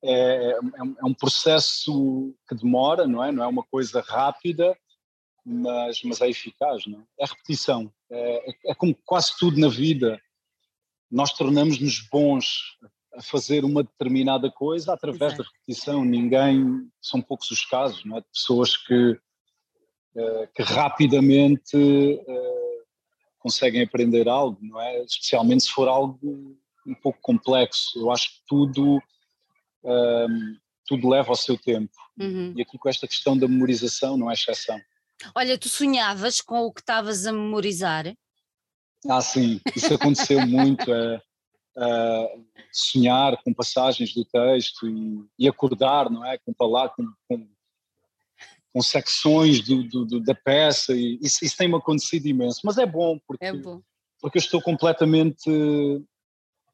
é, 0.04 0.50
é, 0.50 0.52
é, 0.52 1.04
um 1.04 1.14
processo 1.14 2.34
que 2.48 2.54
demora, 2.56 3.06
não 3.06 3.22
é? 3.22 3.30
Não 3.30 3.44
é 3.44 3.46
uma 3.46 3.62
coisa 3.62 4.00
rápida, 4.00 4.76
mas, 5.44 6.02
mas 6.02 6.20
é 6.20 6.28
eficaz, 6.28 6.86
não 6.86 7.00
é? 7.00 7.04
É 7.20 7.26
repetição. 7.26 7.92
É, 8.10 8.50
é, 8.50 8.54
é 8.66 8.74
como 8.74 8.96
quase 9.04 9.32
tudo 9.38 9.58
na 9.58 9.68
vida. 9.68 10.20
Nós 11.10 11.32
tornamos-nos 11.32 12.00
bons 12.10 12.78
a 13.14 13.22
fazer 13.22 13.64
uma 13.64 13.82
determinada 13.82 14.50
coisa 14.50 14.92
através 14.92 15.34
Exato. 15.34 15.42
da 15.42 15.48
repetição. 15.48 16.04
Ninguém, 16.04 16.88
são 17.00 17.20
poucos 17.20 17.50
os 17.50 17.64
casos, 17.64 18.04
não 18.04 18.16
é? 18.16 18.20
De 18.20 18.26
pessoas 18.32 18.76
que, 18.76 19.20
que 20.54 20.62
rapidamente 20.62 21.76
conseguem 23.38 23.82
aprender 23.82 24.28
algo, 24.28 24.58
não 24.62 24.80
é? 24.80 25.02
Especialmente 25.02 25.64
se 25.64 25.70
for 25.70 25.88
algo 25.88 26.56
um 26.86 26.94
pouco 26.94 27.18
complexo. 27.20 27.98
Eu 27.98 28.10
acho 28.10 28.30
que 28.30 28.40
tudo 28.48 29.02
um, 29.84 30.56
tudo 30.86 31.08
leva 31.08 31.30
ao 31.30 31.36
seu 31.36 31.56
tempo. 31.56 31.92
Uhum. 32.18 32.54
E 32.56 32.62
aqui 32.62 32.78
com 32.78 32.88
esta 32.88 33.06
questão 33.06 33.36
da 33.36 33.48
memorização 33.48 34.16
não 34.16 34.30
é 34.30 34.34
exceção. 34.34 34.80
Olha, 35.34 35.56
tu 35.56 35.68
sonhavas 35.68 36.40
com 36.40 36.60
o 36.60 36.72
que 36.72 36.80
estavas 36.80 37.26
a 37.26 37.32
memorizar? 37.32 38.14
Ah, 39.08 39.20
sim, 39.20 39.60
isso 39.74 39.94
aconteceu 39.94 40.40
muito. 40.46 40.92
É, 40.92 41.22
é, 41.76 42.38
sonhar 42.70 43.42
com 43.42 43.52
passagens 43.52 44.14
do 44.14 44.24
texto 44.24 44.88
e, 44.88 45.24
e 45.38 45.48
acordar, 45.48 46.10
não 46.10 46.24
é? 46.24 46.38
Com 46.38 46.52
palavras, 46.52 46.94
com, 46.96 47.06
com, 47.28 47.48
com 48.72 48.82
secções 48.82 49.60
do, 49.60 49.82
do, 49.84 50.04
do, 50.04 50.20
da 50.20 50.34
peça, 50.34 50.94
e 50.94 51.18
isso, 51.22 51.44
isso 51.44 51.56
tem-me 51.56 51.76
acontecido 51.76 52.26
imenso. 52.26 52.60
Mas 52.64 52.78
é 52.78 52.86
bom, 52.86 53.18
porque, 53.26 53.44
é 53.44 53.52
bom. 53.52 53.80
porque 54.20 54.38
eu 54.38 54.40
estou 54.40 54.60
completamente 54.60 55.50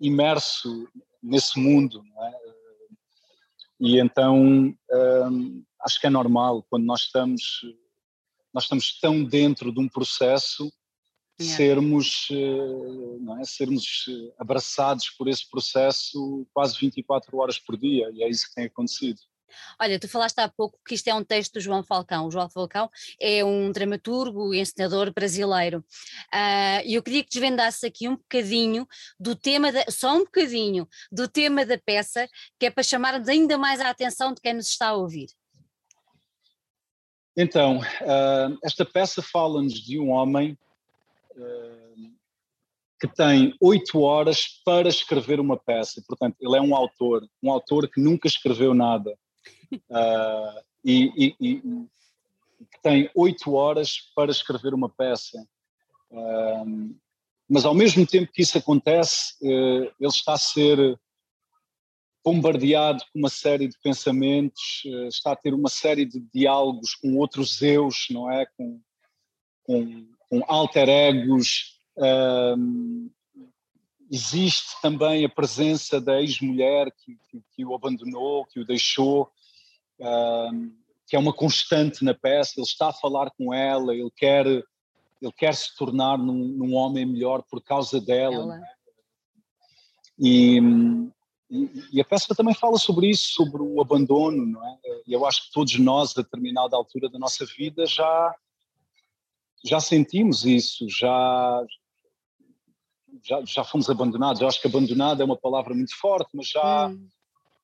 imerso 0.01 0.89
nesse 1.23 1.59
mundo, 1.59 2.03
não 2.05 2.25
é? 2.25 2.48
E 3.81 3.99
então 3.99 4.37
hum, 4.37 5.65
acho 5.81 6.01
que 6.01 6.07
é 6.07 6.11
normal 6.11 6.65
quando 6.69 6.85
nós 6.85 7.03
estamos 7.03 7.63
nós 8.53 8.65
estamos 8.65 8.99
tão 8.99 9.23
dentro 9.23 9.73
de 9.73 9.79
um 9.79 9.89
processo 9.89 10.73
yeah. 11.41 11.57
sermos 11.57 12.29
eh, 12.31 13.19
não 13.21 13.39
é? 13.39 13.45
sermos 13.45 14.07
eh, 14.09 14.35
abraçados 14.39 15.11
por 15.11 15.29
esse 15.29 15.49
processo 15.49 16.47
quase 16.53 16.77
24 16.79 17.37
horas 17.37 17.59
por 17.59 17.77
dia 17.77 18.11
e 18.13 18.23
é 18.23 18.29
isso 18.29 18.49
que 18.49 18.55
tem 18.55 18.65
acontecido. 18.65 19.21
Olha, 19.81 19.99
tu 19.99 20.09
falaste 20.09 20.39
há 20.39 20.49
pouco 20.49 20.79
que 20.87 20.95
isto 20.95 21.09
é 21.09 21.15
um 21.15 21.25
texto 21.25 21.55
do 21.55 21.61
João 21.61 21.83
Falcão. 21.83 22.27
O 22.27 22.31
João 22.31 22.49
Falcão 22.49 22.91
é 23.21 23.45
um 23.45 23.71
dramaturgo 23.71 24.55
e 24.55 24.61
encenador 24.61 25.13
brasileiro. 25.13 25.79
Uh, 26.33 26.83
e 26.85 26.95
eu 26.95 27.03
queria 27.03 27.23
que 27.23 27.31
desvendasse 27.31 27.87
aqui 27.87 28.09
um 28.09 28.17
bocadinho 28.17 28.87
do 29.19 29.35
tema, 29.35 29.73
da, 29.73 29.85
só 29.91 30.15
um 30.15 30.21
bocadinho, 30.21 30.89
do 31.11 31.29
tema 31.29 31.65
da 31.65 31.79
peça, 31.79 32.29
que 32.59 32.67
é 32.67 32.71
para 32.71 32.83
chamarmos 32.83 33.29
ainda 33.29 33.57
mais 33.59 33.81
a 33.81 33.91
atenção 33.91 34.33
de 34.33 34.41
quem 34.41 34.55
nos 34.55 34.69
está 34.69 34.89
a 34.89 34.95
ouvir. 34.95 35.29
Então, 37.37 37.79
uh, 37.79 38.59
esta 38.65 38.85
peça 38.85 39.23
fala-nos 39.23 39.75
de 39.75 39.99
um 39.99 40.11
homem 40.11 40.59
uh, 41.37 42.13
que 43.01 43.07
tem 43.07 43.55
oito 43.61 44.01
horas 44.01 44.61
para 44.65 44.89
escrever 44.89 45.39
uma 45.39 45.57
peça. 45.57 46.03
Portanto, 46.07 46.37
ele 46.41 46.57
é 46.57 46.61
um 46.61 46.75
autor, 46.75 47.25
um 47.41 47.53
autor 47.53 47.89
que 47.89 48.01
nunca 48.01 48.27
escreveu 48.27 48.75
nada 48.75 49.17
uh, 49.75 50.65
e, 50.85 51.13
e, 51.17 51.37
e, 51.41 51.57
que 51.61 52.83
tem 52.83 53.11
oito 53.15 53.55
horas 53.55 54.11
para 54.15 54.31
escrever 54.31 54.75
uma 54.75 54.89
peça. 54.89 55.39
Uh, 56.11 56.95
mas 57.49 57.65
ao 57.65 57.75
mesmo 57.75 58.07
tempo 58.07 58.33
que 58.33 58.43
isso 58.43 58.59
acontece, 58.59 59.35
uh, 59.43 59.93
ele 59.99 60.09
está 60.09 60.35
a 60.35 60.39
ser 60.39 60.99
bombardeado 62.25 63.03
com 63.13 63.21
uma 63.21 63.31
série 63.31 63.69
de 63.69 63.79
pensamentos, 63.83 64.83
está 65.09 65.33
a 65.33 65.37
ter 65.37 65.55
uma 65.55 65.71
série 65.71 66.05
de 66.05 66.21
diálogos 66.21 66.95
com 66.95 67.17
outros 67.17 67.63
eus, 67.63 68.07
não 68.11 68.31
é? 68.31 68.45
Com, 68.55 68.83
com, 69.63 70.07
com 70.29 70.45
alter 70.47 70.91
egos. 70.91 71.81
existe 74.11 74.79
também 74.83 75.25
a 75.25 75.29
presença 75.29 75.99
da 75.99 76.21
ex-mulher 76.21 76.93
que, 76.99 77.17
que, 77.31 77.43
que, 77.51 77.65
o 77.65 77.75
abandonou, 77.75 78.45
que 78.45 78.61
o 78.61 78.65
deixou, 78.65 79.31
que 81.07 81.17
é 81.17 81.19
uma 81.19 81.33
constante 81.33 82.05
na 82.05 82.15
peça. 82.15 82.55
Ele 82.57 82.67
está 82.67 82.89
a 82.89 82.93
falar 82.93 83.31
com 83.31 83.53
ela, 83.53 83.95
ele 83.95 84.11
quer, 84.17 84.47
ele 84.47 85.33
quer 85.37 85.55
se 85.55 85.75
tornar 85.77 86.19
num, 86.19 86.49
num 86.49 86.75
homem 86.75 87.07
melhor 87.07 87.43
por 87.51 87.63
causa 87.63 88.01
dela. 88.01 88.57
É? 88.57 88.79
E, 90.19 90.59
e, 91.51 91.71
e, 91.93 92.01
a 92.01 92.05
peça 92.05 92.35
também 92.35 92.55
fala 92.55 92.77
sobre 92.77 93.09
isso, 93.09 93.33
sobre 93.33 93.63
o 93.63 93.81
abandono, 93.81 94.45
não 94.45 94.67
é? 94.67 94.79
E 95.07 95.13
eu 95.13 95.25
acho 95.25 95.47
que 95.47 95.53
todos 95.53 95.79
nós, 95.79 96.17
a 96.17 96.23
determinada 96.23 96.77
altura 96.77 97.09
da 97.09 97.19
nossa 97.19 97.47
vida, 97.47 97.87
já 97.87 98.35
já 99.65 99.81
sentimos 99.81 100.45
isso, 100.45 100.87
já 100.89 101.65
já, 103.25 103.43
já 103.45 103.65
fomos 103.65 103.91
abandonados. 103.91 104.41
Eu 104.41 104.47
acho 104.47 104.61
que 104.61 104.69
abandonado 104.69 105.21
é 105.21 105.25
uma 105.25 105.37
palavra 105.37 105.75
muito 105.75 105.97
forte, 105.99 106.31
mas 106.35 106.49
já 106.49 106.89
hum 106.89 107.09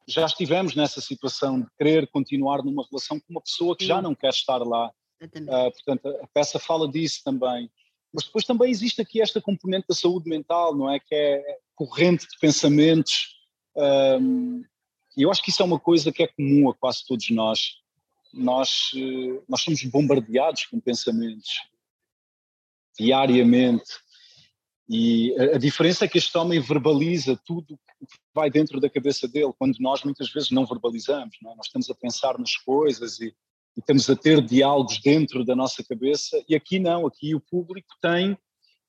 já 0.07 0.27
estivemos 0.27 0.75
nessa 0.75 1.01
situação 1.01 1.61
de 1.61 1.67
querer 1.79 2.09
continuar 2.09 2.63
numa 2.63 2.87
relação 2.91 3.19
com 3.19 3.27
uma 3.31 3.41
pessoa 3.41 3.77
que 3.77 3.87
já 3.87 4.03
não 4.03 4.15
quer 4.15 4.31
estar 4.31 4.59
lá. 4.59 4.91
Uh, 5.23 5.73
portanto, 5.73 6.09
a 6.23 6.27
peça 6.29 6.59
fala 6.59 6.91
disso 6.91 7.23
também. 7.25 7.71
Mas 8.13 8.25
depois 8.25 8.45
também 8.45 8.71
existe 8.71 9.01
aqui 9.01 9.21
esta 9.21 9.41
componente 9.41 9.87
da 9.89 9.95
saúde 9.95 10.29
mental, 10.29 10.75
não 10.77 10.91
é? 10.91 11.01
Que 11.01 11.15
é 11.15 11.59
corrente 11.75 12.29
de 12.29 12.39
pensamentos. 12.39 13.35
Um, 13.77 14.63
e 15.17 15.23
eu 15.23 15.31
acho 15.31 15.43
que 15.43 15.51
isso 15.51 15.63
é 15.63 15.65
uma 15.65 15.81
coisa 15.81 16.13
que 16.13 16.23
é 16.23 16.29
comum 16.29 16.69
a 16.69 16.75
quase 16.75 17.05
todos 17.07 17.29
nós. 17.31 17.77
Nós, 18.33 18.91
eh, 18.97 19.41
nós 19.49 19.61
somos 19.63 19.83
bombardeados 19.85 20.67
com 20.67 20.81
pensamentos 20.81 21.61
diariamente. 22.99 23.93
E 24.89 25.35
a, 25.39 25.57
a 25.57 25.59
diferença 25.59 26.05
é 26.05 26.09
que 26.09 26.19
este 26.19 26.37
homem 26.37 26.61
verbaliza 26.61 27.41
tudo 27.45 27.75
o 27.75 27.79
que 27.79 27.94
vai 28.35 28.51
dentro 28.51 28.81
da 28.81 28.91
cabeça 28.91 29.27
dele, 29.29 29.53
quando 29.59 29.77
nós 29.81 30.03
muitas 30.05 30.31
vezes 30.31 30.51
não 30.51 30.67
verbalizamos, 30.67 31.37
não 31.43 31.53
é? 31.53 31.57
nós 31.57 31.67
estamos 31.67 31.91
a 31.91 31.95
pensar 31.95 32.39
nas 32.39 32.57
coisas 32.57 33.21
e, 33.21 33.27
e 33.77 33.81
estamos 33.81 34.09
a 34.09 34.17
ter 34.17 34.43
diálogos 34.43 35.01
dentro 35.01 35.45
da 35.45 35.55
nossa 35.55 35.83
cabeça, 35.85 36.43
e 36.49 36.55
aqui 36.55 36.79
não, 36.79 37.07
aqui 37.07 37.35
o 37.35 37.41
público 37.41 37.89
tem 38.01 38.37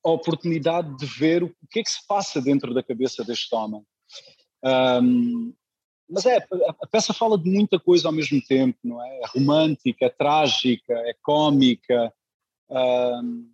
a 0.04 0.10
oportunidade 0.10 0.96
de 0.96 1.06
ver 1.06 1.42
o, 1.42 1.54
que 1.70 1.80
é 1.80 1.82
que 1.82 1.90
se 1.90 2.06
passa 2.06 2.40
dentro 2.40 2.72
da 2.72 2.82
cabeça 2.82 3.24
deste 3.24 3.52
homem. 3.54 3.82
Um, 4.64 5.52
mas 6.08 6.24
é, 6.24 6.36
a 6.80 6.86
peça 6.86 7.12
fala 7.12 7.36
de 7.36 7.50
muita 7.50 7.80
coisa 7.80 8.06
ao 8.06 8.12
mesmo 8.12 8.40
tempo, 8.46 8.78
não 8.84 9.04
é? 9.04 9.20
É 9.22 9.26
romântica, 9.26 10.06
é 10.06 10.08
trágica, 10.08 10.92
é 10.92 11.14
cómica, 11.22 12.12
Um, 12.68 13.48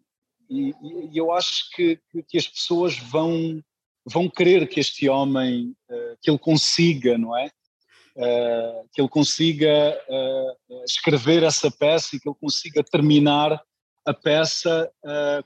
e, 0.49 0.75
e, 0.83 1.17
eu 1.17 1.33
acho 1.33 1.71
que, 1.71 1.99
que, 2.29 2.37
as 2.37 2.47
pessoas 2.47 2.99
vão, 2.99 3.63
vão 4.05 4.29
querer 4.29 4.69
que 4.69 4.81
este 4.81 5.09
homem, 5.09 5.75
uh, 5.91 6.17
que 6.21 6.31
ele 6.31 6.39
consiga, 6.39 7.17
não 7.17 7.37
é? 7.37 7.51
Uh, 8.17 8.89
que 8.93 9.01
ele 9.01 9.09
consiga 9.09 9.99
uh, 10.09 10.85
escrever 10.85 11.43
essa 11.43 11.71
peça 11.71 12.15
e 12.15 12.21
que 12.21 12.29
ele 12.29 12.37
consiga 12.39 12.83
terminar 12.83 13.61
a 14.05 14.13
peça 14.13 14.91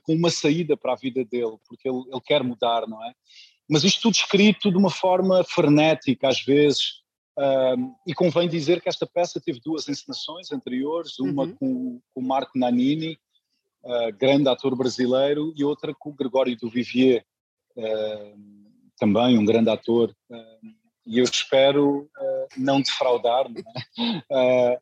com 0.01 0.15
uma 0.15 0.31
saída 0.31 0.75
para 0.75 0.93
a 0.93 0.95
vida 0.95 1.23
dele, 1.23 1.57
porque 1.67 1.87
ele, 1.87 2.01
ele 2.11 2.21
quer 2.25 2.41
mudar, 2.41 2.87
não 2.87 3.05
é? 3.05 3.13
Mas 3.69 3.83
isto 3.83 4.01
tudo 4.01 4.15
escrito 4.15 4.71
de 4.71 4.77
uma 4.77 4.89
forma 4.89 5.43
frenética, 5.43 6.27
às 6.27 6.41
vezes, 6.41 7.03
e 8.07 8.15
convém 8.15 8.49
dizer 8.49 8.81
que 8.81 8.89
esta 8.89 9.05
peça 9.05 9.39
teve 9.39 9.59
duas 9.63 9.87
encenações 9.87 10.51
anteriores, 10.51 11.19
uma 11.19 11.43
uhum. 11.43 11.55
com, 11.55 12.01
com 12.11 12.19
o 12.19 12.23
Marco 12.23 12.57
Nanini, 12.57 13.19
uh, 13.83 14.11
grande 14.17 14.49
ator 14.49 14.75
brasileiro, 14.75 15.53
e 15.55 15.63
outra 15.63 15.93
com 15.93 16.09
o 16.09 16.15
Gregório 16.15 16.57
do 16.57 16.67
Vivier, 16.67 17.23
também 18.97 19.37
um 19.37 19.45
grande 19.45 19.69
ator. 19.69 20.15
Uh, 20.29 20.87
e 21.05 21.19
eu 21.19 21.23
espero 21.23 22.09
não 22.57 22.81
defraudar, 22.81 23.45
é? 24.29 24.79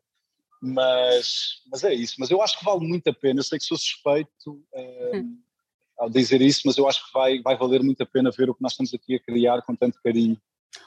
mas, 0.60 1.60
mas 1.70 1.84
é 1.84 1.94
isso. 1.94 2.16
Mas 2.18 2.30
eu 2.30 2.42
acho 2.42 2.58
que 2.58 2.64
vale 2.64 2.86
muito 2.86 3.08
a 3.08 3.14
pena. 3.14 3.38
Eu 3.38 3.44
sei 3.44 3.58
que 3.58 3.64
sou 3.64 3.78
suspeito 3.78 4.60
hum. 5.14 5.38
ao 5.96 6.10
dizer 6.10 6.42
isso, 6.42 6.62
mas 6.64 6.76
eu 6.76 6.88
acho 6.88 7.06
que 7.06 7.12
vai, 7.12 7.40
vai 7.40 7.56
valer 7.56 7.80
muito 7.80 8.02
a 8.02 8.06
pena 8.06 8.32
ver 8.32 8.50
o 8.50 8.54
que 8.54 8.62
nós 8.62 8.72
estamos 8.72 8.92
aqui 8.92 9.14
a 9.14 9.20
criar 9.20 9.62
com 9.62 9.76
tanto 9.76 10.00
carinho. 10.02 10.36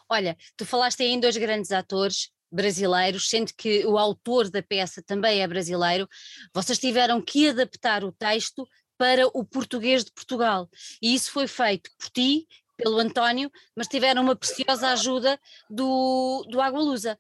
Olha, 0.09 0.37
tu 0.57 0.65
falaste 0.65 1.03
aí 1.03 1.09
em 1.09 1.19
dois 1.19 1.37
grandes 1.37 1.71
atores, 1.71 2.31
brasileiros, 2.51 3.29
sendo 3.29 3.53
que 3.55 3.85
o 3.85 3.97
autor 3.97 4.49
da 4.49 4.61
peça 4.61 5.03
também 5.03 5.41
é 5.41 5.47
brasileiro, 5.47 6.07
vocês 6.53 6.79
tiveram 6.79 7.21
que 7.21 7.49
adaptar 7.49 8.03
o 8.03 8.11
texto 8.11 8.67
para 8.99 9.25
o 9.33 9.45
português 9.45 10.03
de 10.03 10.11
Portugal. 10.11 10.69
E 11.01 11.15
isso 11.15 11.31
foi 11.31 11.47
feito 11.47 11.89
por 11.97 12.09
ti, 12.09 12.45
pelo 12.75 12.99
António, 12.99 13.49
mas 13.75 13.87
tiveram 13.87 14.21
uma 14.21 14.35
preciosa 14.35 14.89
ajuda 14.89 15.39
do, 15.69 16.45
do 16.49 16.59
Água 16.61 16.81
Lusa. 16.81 17.17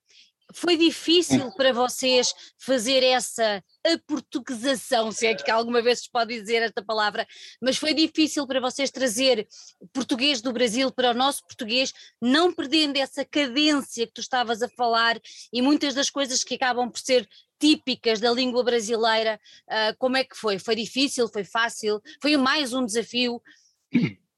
Foi 0.53 0.75
difícil 0.75 1.51
para 1.51 1.71
vocês 1.71 2.33
fazer 2.57 3.03
essa 3.03 3.63
aportuguesação, 3.85 5.11
se 5.11 5.27
é 5.27 5.35
que 5.35 5.49
alguma 5.49 5.81
vez 5.81 5.99
se 5.99 6.11
pode 6.11 6.33
dizer 6.33 6.63
esta 6.63 6.83
palavra, 6.83 7.25
mas 7.61 7.77
foi 7.77 7.93
difícil 7.93 8.47
para 8.47 8.59
vocês 8.59 8.89
trazer 8.89 9.47
português 9.93 10.41
do 10.41 10.51
Brasil 10.51 10.91
para 10.91 11.11
o 11.11 11.13
nosso 11.13 11.43
português, 11.43 11.93
não 12.19 12.51
perdendo 12.51 12.97
essa 12.97 13.23
cadência 13.23 14.07
que 14.07 14.13
tu 14.13 14.21
estavas 14.21 14.63
a 14.63 14.69
falar 14.69 15.19
e 15.53 15.61
muitas 15.61 15.93
das 15.93 16.09
coisas 16.09 16.43
que 16.43 16.55
acabam 16.55 16.89
por 16.89 16.99
ser 16.99 17.29
típicas 17.59 18.19
da 18.19 18.31
língua 18.31 18.63
brasileira. 18.63 19.39
Uh, 19.67 19.97
como 19.97 20.17
é 20.17 20.23
que 20.23 20.35
foi? 20.35 20.57
Foi 20.57 20.75
difícil? 20.75 21.27
Foi 21.27 21.43
fácil? 21.43 22.01
Foi 22.21 22.35
mais 22.37 22.73
um 22.73 22.85
desafio? 22.85 23.41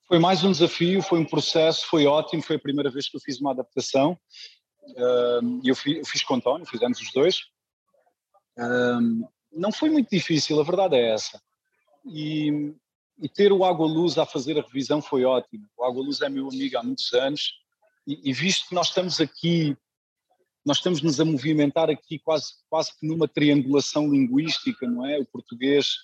Foi 0.08 0.20
mais 0.20 0.44
um 0.44 0.52
desafio, 0.52 1.02
foi 1.02 1.20
um 1.20 1.26
processo, 1.26 1.88
foi 1.88 2.06
ótimo, 2.06 2.44
foi 2.44 2.58
a 2.58 2.60
primeira 2.60 2.90
vez 2.90 3.08
que 3.08 3.16
eu 3.16 3.22
fiz 3.22 3.40
uma 3.40 3.52
adaptação 3.52 4.20
e 5.64 5.70
eu, 5.70 5.76
fiz, 5.76 5.98
eu 5.98 6.06
fiz 6.06 6.24
com 6.24 6.34
o 6.34 6.38
António, 6.38 6.66
fizemos 6.66 7.00
os 7.00 7.12
dois. 7.12 7.44
não 9.52 9.72
foi 9.72 9.90
muito 9.90 10.10
difícil, 10.10 10.60
a 10.60 10.64
verdade 10.64 10.96
é 10.96 11.14
essa. 11.14 11.42
E, 12.06 12.74
e, 13.22 13.30
ter 13.30 13.52
o 13.52 13.64
Água 13.64 13.88
Luz 13.88 14.18
a 14.18 14.26
fazer 14.26 14.58
a 14.58 14.64
revisão 14.64 15.02
foi 15.02 15.24
ótimo. 15.24 15.68
O 15.78 15.84
Água 15.84 16.04
Luz 16.04 16.22
é 16.22 16.30
meu 16.30 16.48
amigo 16.48 16.78
há 16.78 16.84
muitos 16.84 17.14
anos 17.14 17.54
e, 18.08 18.30
e 18.30 18.34
visto 18.34 18.68
que 18.68 18.76
nós 18.76 18.88
estamos 18.88 19.22
aqui, 19.22 19.78
nós 20.66 20.78
estamos-nos 20.78 21.20
a 21.20 21.26
movimentar 21.26 21.90
aqui 21.90 22.20
quase, 22.20 22.54
quase 22.70 22.98
que 22.98 23.08
numa 23.08 23.28
triangulação 23.28 24.10
linguística, 24.10 24.88
não 24.88 25.06
é? 25.06 25.20
O 25.20 25.26
português 25.26 25.96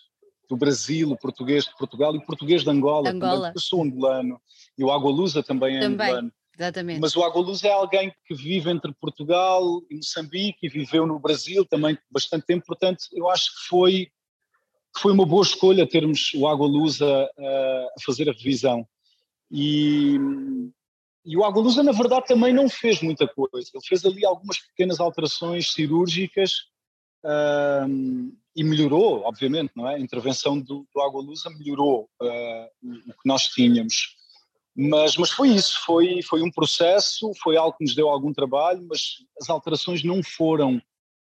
do 0.50 0.56
Brasil, 0.56 1.12
o 1.12 1.18
português 1.18 1.66
de 1.66 1.76
Portugal 1.78 2.16
e 2.16 2.18
o 2.18 2.26
português 2.26 2.64
de 2.64 2.70
Angola. 2.70 3.10
Angola. 3.10 3.36
Também, 3.36 3.52
eu 3.56 3.62
sou 3.62 3.84
angolano 3.84 4.42
e 4.78 4.84
o 4.84 4.92
Água 4.92 5.12
Lusa 5.12 5.44
também 5.44 5.78
é 5.78 5.82
também. 5.82 6.08
angolano. 6.08 6.32
Exatamente. 6.60 7.00
Mas 7.00 7.16
o 7.16 7.24
Agoluz 7.24 7.64
é 7.64 7.72
alguém 7.72 8.12
que 8.26 8.34
vive 8.34 8.72
entre 8.72 8.92
Portugal 8.94 9.64
e 9.92 9.96
Moçambique 9.96 10.66
e 10.66 10.70
viveu 10.70 11.06
no 11.06 11.20
Brasil 11.20 11.64
também 11.64 11.96
bastante 12.10 12.48
tempo, 12.48 12.66
portanto, 12.66 13.04
eu 13.14 13.30
acho 13.30 13.52
que 13.54 13.68
foi, 13.70 14.08
foi 14.98 15.12
uma 15.12 15.26
boa 15.26 15.44
escolha 15.44 15.88
termos 15.88 16.32
o 16.34 16.48
Agoluz 16.48 17.00
a, 17.00 17.24
a 17.24 17.88
fazer 18.04 18.28
a 18.28 18.34
revisão. 18.34 18.88
E, 19.52 20.18
e 21.28 21.36
o 21.36 21.44
Agolusa, 21.44 21.84
na 21.84 21.92
verdade, 21.92 22.28
também 22.28 22.54
não 22.54 22.70
fez 22.70 23.02
muita 23.02 23.28
coisa. 23.28 23.70
Ele 23.74 23.86
fez 23.86 24.06
ali 24.06 24.26
algumas 24.26 24.60
pequenas 24.60 25.00
alterações 25.00 25.74
cirúrgicas 25.74 26.52
e 28.56 28.64
melhorou, 28.64 29.22
obviamente, 29.24 29.72
não 29.76 29.88
é? 29.88 29.96
A 29.96 30.00
intervenção 30.00 30.60
do, 30.60 30.88
do 30.94 31.02
Agolusa 31.02 31.50
melhorou 31.50 32.10
uh, 32.22 32.88
o 33.08 33.14
que 33.14 33.26
nós 33.28 33.50
tínhamos. 33.50 34.16
Mas, 34.76 35.18
mas 35.18 35.32
foi 35.32 35.50
isso, 35.50 35.80
foi, 35.86 36.22
foi 36.22 36.42
um 36.42 36.52
processo, 36.52 37.32
foi 37.42 37.58
algo 37.58 37.76
que 37.76 37.84
nos 37.84 37.96
deu 37.96 38.08
algum 38.08 38.32
trabalho, 38.32 38.86
mas 38.88 39.18
as 39.42 39.50
alterações 39.50 40.04
não 40.04 40.22
foram 40.24 40.82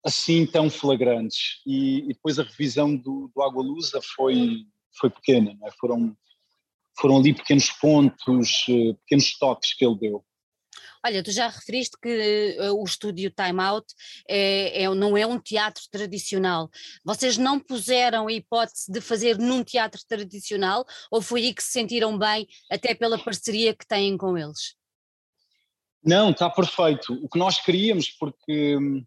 assim 0.05 0.45
tão 0.45 0.69
flagrantes. 0.69 1.61
E, 1.65 1.99
e 2.05 2.07
depois 2.09 2.39
a 2.39 2.43
revisão 2.43 2.95
do, 2.95 3.31
do 3.35 3.41
Água 3.41 3.63
Lusa 3.63 3.99
foi, 4.15 4.65
foi 4.99 5.09
pequena, 5.09 5.57
é? 5.63 5.71
foram, 5.79 6.15
foram 7.01 7.17
ali 7.17 7.33
pequenos 7.33 7.71
pontos, 7.71 8.65
eh, 8.69 8.93
pequenos 9.03 9.37
toques 9.37 9.73
que 9.73 9.83
ele 9.83 9.97
deu. 9.97 10.23
Olha, 11.03 11.23
tu 11.23 11.31
já 11.31 11.47
referiste 11.47 11.97
que 11.99 12.57
uh, 12.59 12.79
o 12.79 12.83
estúdio 12.83 13.31
Time 13.31 13.59
Out 13.59 13.91
é, 14.29 14.83
é, 14.83 14.89
não 14.89 15.17
é 15.17 15.25
um 15.25 15.39
teatro 15.39 15.81
tradicional. 15.89 16.69
Vocês 17.03 17.39
não 17.39 17.59
puseram 17.59 18.27
a 18.27 18.31
hipótese 18.31 18.91
de 18.91 19.01
fazer 19.01 19.39
num 19.39 19.63
teatro 19.63 19.99
tradicional 20.07 20.85
ou 21.09 21.19
foi 21.19 21.41
aí 21.41 21.53
que 21.55 21.63
se 21.63 21.71
sentiram 21.71 22.15
bem, 22.19 22.47
até 22.69 22.93
pela 22.93 23.17
parceria 23.17 23.73
que 23.75 23.87
têm 23.87 24.15
com 24.15 24.37
eles? 24.37 24.75
Não, 26.03 26.29
está 26.29 26.49
perfeito. 26.51 27.13
O 27.23 27.27
que 27.27 27.39
nós 27.39 27.59
queríamos, 27.59 28.11
porque 28.11 28.77
hum, 28.77 29.03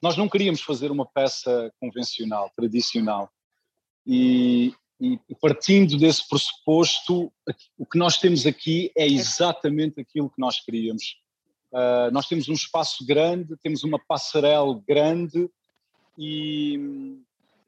nós 0.00 0.16
não 0.16 0.28
queríamos 0.28 0.60
fazer 0.60 0.92
uma 0.92 1.06
peça 1.06 1.72
convencional, 1.80 2.52
tradicional. 2.54 3.28
E, 4.06 4.72
e, 5.02 5.34
partindo 5.40 5.98
desse 5.98 6.28
pressuposto, 6.28 7.32
o 7.76 7.84
que 7.84 7.98
nós 7.98 8.18
temos 8.18 8.46
aqui 8.46 8.92
é 8.96 9.04
exatamente 9.04 10.00
aquilo 10.00 10.30
que 10.30 10.40
nós 10.40 10.60
queríamos. 10.60 11.16
Uh, 11.72 12.12
nós 12.12 12.28
temos 12.28 12.48
um 12.48 12.52
espaço 12.52 13.04
grande, 13.04 13.56
temos 13.56 13.82
uma 13.82 13.98
passarela 13.98 14.80
grande 14.86 15.50
e, 16.16 17.18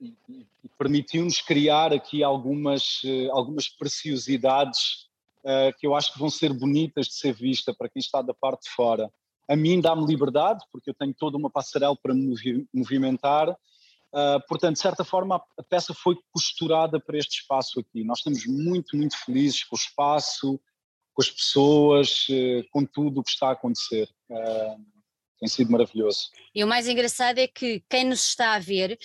e, 0.01 0.15
e 0.29 0.69
permitiu-nos 0.79 1.41
criar 1.41 1.93
aqui 1.93 2.23
algumas, 2.23 3.03
uh, 3.03 3.33
algumas 3.33 3.67
preciosidades 3.67 5.09
uh, 5.41 5.77
que 5.77 5.89
eu 5.89 5.97
acho 5.97 6.13
que 6.13 6.19
vão 6.21 6.31
ser 6.31 6.53
bonitas 6.53 7.07
de 7.07 7.15
ser 7.15 7.33
vista 7.33 7.75
para 7.75 7.89
quem 7.89 7.99
está 7.99 8.23
da 8.23 8.33
parte 8.35 8.65
de 8.65 8.71
fora. 8.71 9.11
A 9.49 9.57
mim 9.57 9.81
dá-me 9.81 10.07
liberdade, 10.07 10.65
porque 10.71 10.91
eu 10.91 10.95
tenho 10.95 11.15
toda 11.15 11.37
uma 11.37 11.51
passarela 11.51 11.97
para 11.97 12.15
me 12.15 12.33
movimentar, 12.73 13.57
portanto, 14.49 14.75
de 14.75 14.81
certa 14.81 15.05
forma, 15.05 15.43
a 15.59 15.63
peça 15.63 15.93
foi 15.95 16.17
costurada 16.33 17.01
para 17.01 17.19
este 17.19 17.41
espaço 17.41 17.81
aqui. 17.81 18.05
Nós 18.05 18.19
estamos 18.19 18.47
muito, 18.47 18.97
muito 18.97 19.17
felizes 19.19 19.65
com 19.65 19.77
o 19.77 19.79
espaço, 19.79 20.61
com 21.13 21.23
as 21.23 21.31
pessoas, 21.31 22.27
eh, 22.31 22.63
com 22.71 22.85
tudo 22.85 23.21
o 23.21 23.23
que 23.23 23.31
está 23.31 23.49
a 23.49 23.53
acontecer. 23.53 24.09
Eh, 24.31 24.77
tem 25.39 25.49
sido 25.49 25.71
maravilhoso. 25.71 26.31
E 26.55 26.65
o 26.65 26.67
mais 26.67 26.89
engraçado 26.89 27.39
é 27.39 27.47
que 27.47 27.83
quem 27.89 28.05
nos 28.05 28.25
está 28.29 28.55
a 28.55 28.59
ver, 28.59 28.99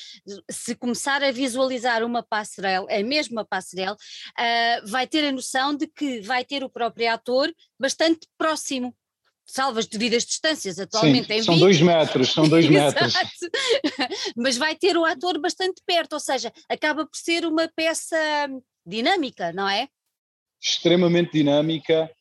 se 0.50 0.76
começar 0.76 1.22
a 1.24 1.32
visualizar 1.32 2.04
uma 2.04 2.24
passarela, 2.24 2.88
a 2.90 3.04
mesma 3.04 3.44
passarela, 3.44 3.96
uh, 3.96 4.88
vai 4.88 5.08
ter 5.08 5.28
a 5.28 5.32
noção 5.32 5.76
de 5.76 5.88
que 5.88 6.22
vai 6.22 6.46
ter 6.46 6.64
o 6.64 6.70
próprio 6.70 7.12
ator 7.12 7.54
bastante 7.80 8.28
próximo. 8.38 8.96
Salvas 9.52 9.88
devidas 9.88 10.26
distâncias, 10.26 10.80
atualmente 10.80 11.28
Sim, 11.28 11.44
são 11.44 11.58
dois 11.58 11.82
metros, 11.82 12.32
são 12.34 12.48
dois 12.48 12.68
metros. 12.70 13.14
Mas 14.36 14.58
vai 14.58 14.76
ter 14.76 14.98
o 14.98 15.06
ator 15.06 15.40
bastante 15.40 15.82
perto, 15.86 16.14
ou 16.14 16.20
seja, 16.20 16.52
acaba 16.70 17.06
por 17.06 17.18
ser 17.18 17.46
uma 17.46 17.68
peça 17.68 18.18
dinâmica, 18.86 19.52
não 19.52 19.68
é? 19.68 19.88
extremamente 20.62 21.32
dinâmica. 21.32 22.12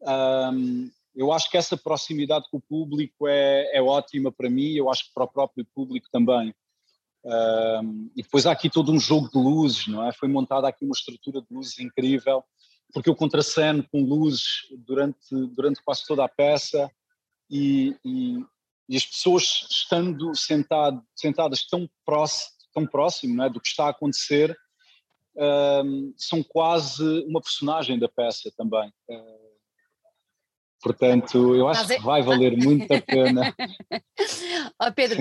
Um, 0.00 0.90
eu 1.14 1.32
acho 1.32 1.50
que 1.50 1.56
essa 1.56 1.76
proximidade 1.76 2.46
com 2.50 2.58
o 2.58 2.62
público 2.62 3.26
é, 3.26 3.76
é 3.76 3.82
ótima 3.82 4.30
para 4.30 4.48
mim, 4.48 4.72
eu 4.72 4.88
acho 4.88 5.06
que 5.06 5.14
para 5.14 5.24
o 5.24 5.28
próprio 5.28 5.66
público 5.74 6.08
também. 6.10 6.54
Um, 7.22 8.10
e 8.16 8.22
depois 8.22 8.46
há 8.46 8.52
aqui 8.52 8.70
todo 8.70 8.92
um 8.92 9.00
jogo 9.00 9.28
de 9.28 9.38
luzes, 9.38 9.86
não 9.88 10.06
é? 10.06 10.12
Foi 10.12 10.28
montada 10.28 10.68
aqui 10.68 10.84
uma 10.84 10.94
estrutura 10.94 11.42
de 11.42 11.46
luzes 11.50 11.78
incrível, 11.78 12.42
porque 12.92 13.08
eu 13.08 13.16
contraceno 13.16 13.86
com 13.90 14.02
luzes 14.02 14.66
durante, 14.78 15.18
durante 15.54 15.82
quase 15.82 16.06
toda 16.06 16.24
a 16.24 16.28
peça 16.28 16.90
e, 17.48 17.96
e, 18.04 18.44
e 18.88 18.96
as 18.96 19.04
pessoas 19.04 19.66
estando 19.70 20.34
sentado, 20.34 21.02
sentadas 21.14 21.66
tão 21.66 21.88
próximo, 22.04 22.50
tão 22.72 22.86
próximo 22.86 23.42
é? 23.42 23.50
do 23.50 23.60
que 23.60 23.68
está 23.68 23.86
a 23.86 23.90
acontecer, 23.90 24.56
são 26.16 26.42
quase 26.42 27.02
uma 27.24 27.40
personagem 27.40 27.98
da 27.98 28.08
peça 28.08 28.52
também. 28.56 28.92
Uh, 29.08 29.50
Portanto, 30.82 31.54
eu 31.54 31.68
acho 31.68 31.86
que 31.86 32.00
vai 32.00 32.22
valer 32.22 32.56
muito 32.56 32.90
a 32.90 33.02
pena. 33.02 33.54
oh 34.80 34.92
Pedro, 34.92 35.18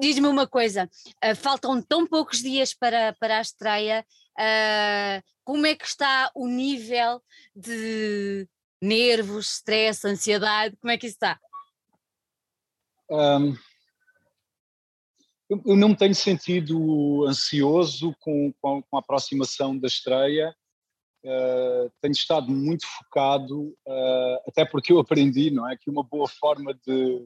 diz-me 0.00 0.26
uma 0.26 0.48
coisa: 0.48 0.90
uh, 1.24 1.36
faltam 1.36 1.80
tão 1.80 2.06
poucos 2.06 2.42
dias 2.42 2.74
para, 2.74 3.12
para 3.12 3.38
a 3.38 3.40
estreia, 3.40 4.04
uh, 4.36 5.22
como 5.46 5.64
é 5.64 5.76
que 5.76 5.86
está 5.86 6.28
o 6.34 6.48
nível 6.48 7.22
de 7.54 8.48
nervos, 8.82 9.52
stress, 9.52 10.04
ansiedade? 10.04 10.76
Como 10.76 10.90
é 10.90 10.98
que 10.98 11.06
isso 11.06 11.14
está? 11.14 11.38
Um, 13.08 13.56
eu 15.48 15.76
não 15.76 15.90
me 15.90 15.96
tenho 15.96 16.16
sentido 16.16 17.24
ansioso 17.28 18.12
com, 18.18 18.52
com, 18.60 18.82
a 18.92 18.98
aproximação 18.98 19.78
da 19.78 19.86
estreia. 19.86 20.52
Uh, 21.24 21.92
tenho 22.00 22.12
estado 22.12 22.50
muito 22.50 22.84
focado, 22.84 23.68
uh, 23.86 24.40
até 24.48 24.64
porque 24.64 24.92
eu 24.92 24.98
aprendi, 24.98 25.52
não 25.52 25.68
é, 25.70 25.76
que 25.76 25.88
uma 25.88 26.02
boa 26.02 26.28
forma 26.28 26.74
de, 26.74 27.24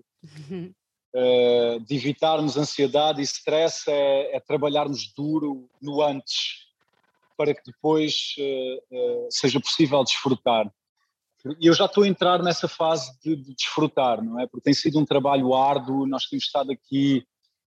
uh, 1.14 1.80
de 1.88 1.96
evitarmos 1.96 2.58
ansiedade 2.58 3.22
e 3.22 3.24
stress 3.24 3.90
é, 3.90 4.36
é, 4.36 4.40
trabalharmos 4.40 5.10
duro 5.14 5.70
no 5.80 6.02
antes, 6.02 6.59
para 7.40 7.54
que 7.54 7.62
depois 7.64 8.34
seja 9.30 9.58
possível 9.58 10.04
desfrutar. 10.04 10.70
E 11.58 11.68
eu 11.68 11.72
já 11.72 11.86
estou 11.86 12.04
a 12.04 12.08
entrar 12.08 12.42
nessa 12.42 12.68
fase 12.68 13.18
de, 13.24 13.34
de, 13.34 13.54
desfrutar, 13.54 14.22
não 14.22 14.38
é? 14.38 14.46
Porque 14.46 14.64
tem 14.64 14.74
sido 14.74 14.98
um 14.98 15.06
trabalho 15.06 15.54
árduo, 15.54 16.06
nós 16.06 16.26
temos 16.26 16.44
estado 16.44 16.70
aqui 16.70 17.26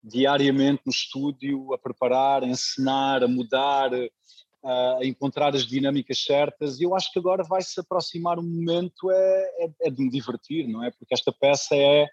diariamente 0.03 0.81
no 0.83 0.89
estúdio 0.89 1.71
a 1.71 1.77
preparar, 1.77 2.43
a 2.43 2.47
ensinar, 2.47 3.23
a 3.23 3.27
mudar, 3.27 3.91
a 4.63 5.05
encontrar 5.05 5.55
as 5.55 5.67
dinâmicas 5.67 6.23
certas 6.23 6.79
e 6.79 6.83
eu 6.83 6.95
acho 6.95 7.11
que 7.11 7.19
agora 7.19 7.43
vai 7.43 7.61
se 7.61 7.79
aproximar 7.79 8.39
um 8.39 8.43
momento 8.43 9.11
é, 9.11 9.65
é, 9.65 9.71
é, 9.81 9.89
de 9.91 10.01
me 10.03 10.09
divertir, 10.09 10.67
não 10.67 10.83
é? 10.83 10.89
Porque 10.89 11.13
esta 11.13 11.31
peça 11.31 11.75
é, 11.75 12.07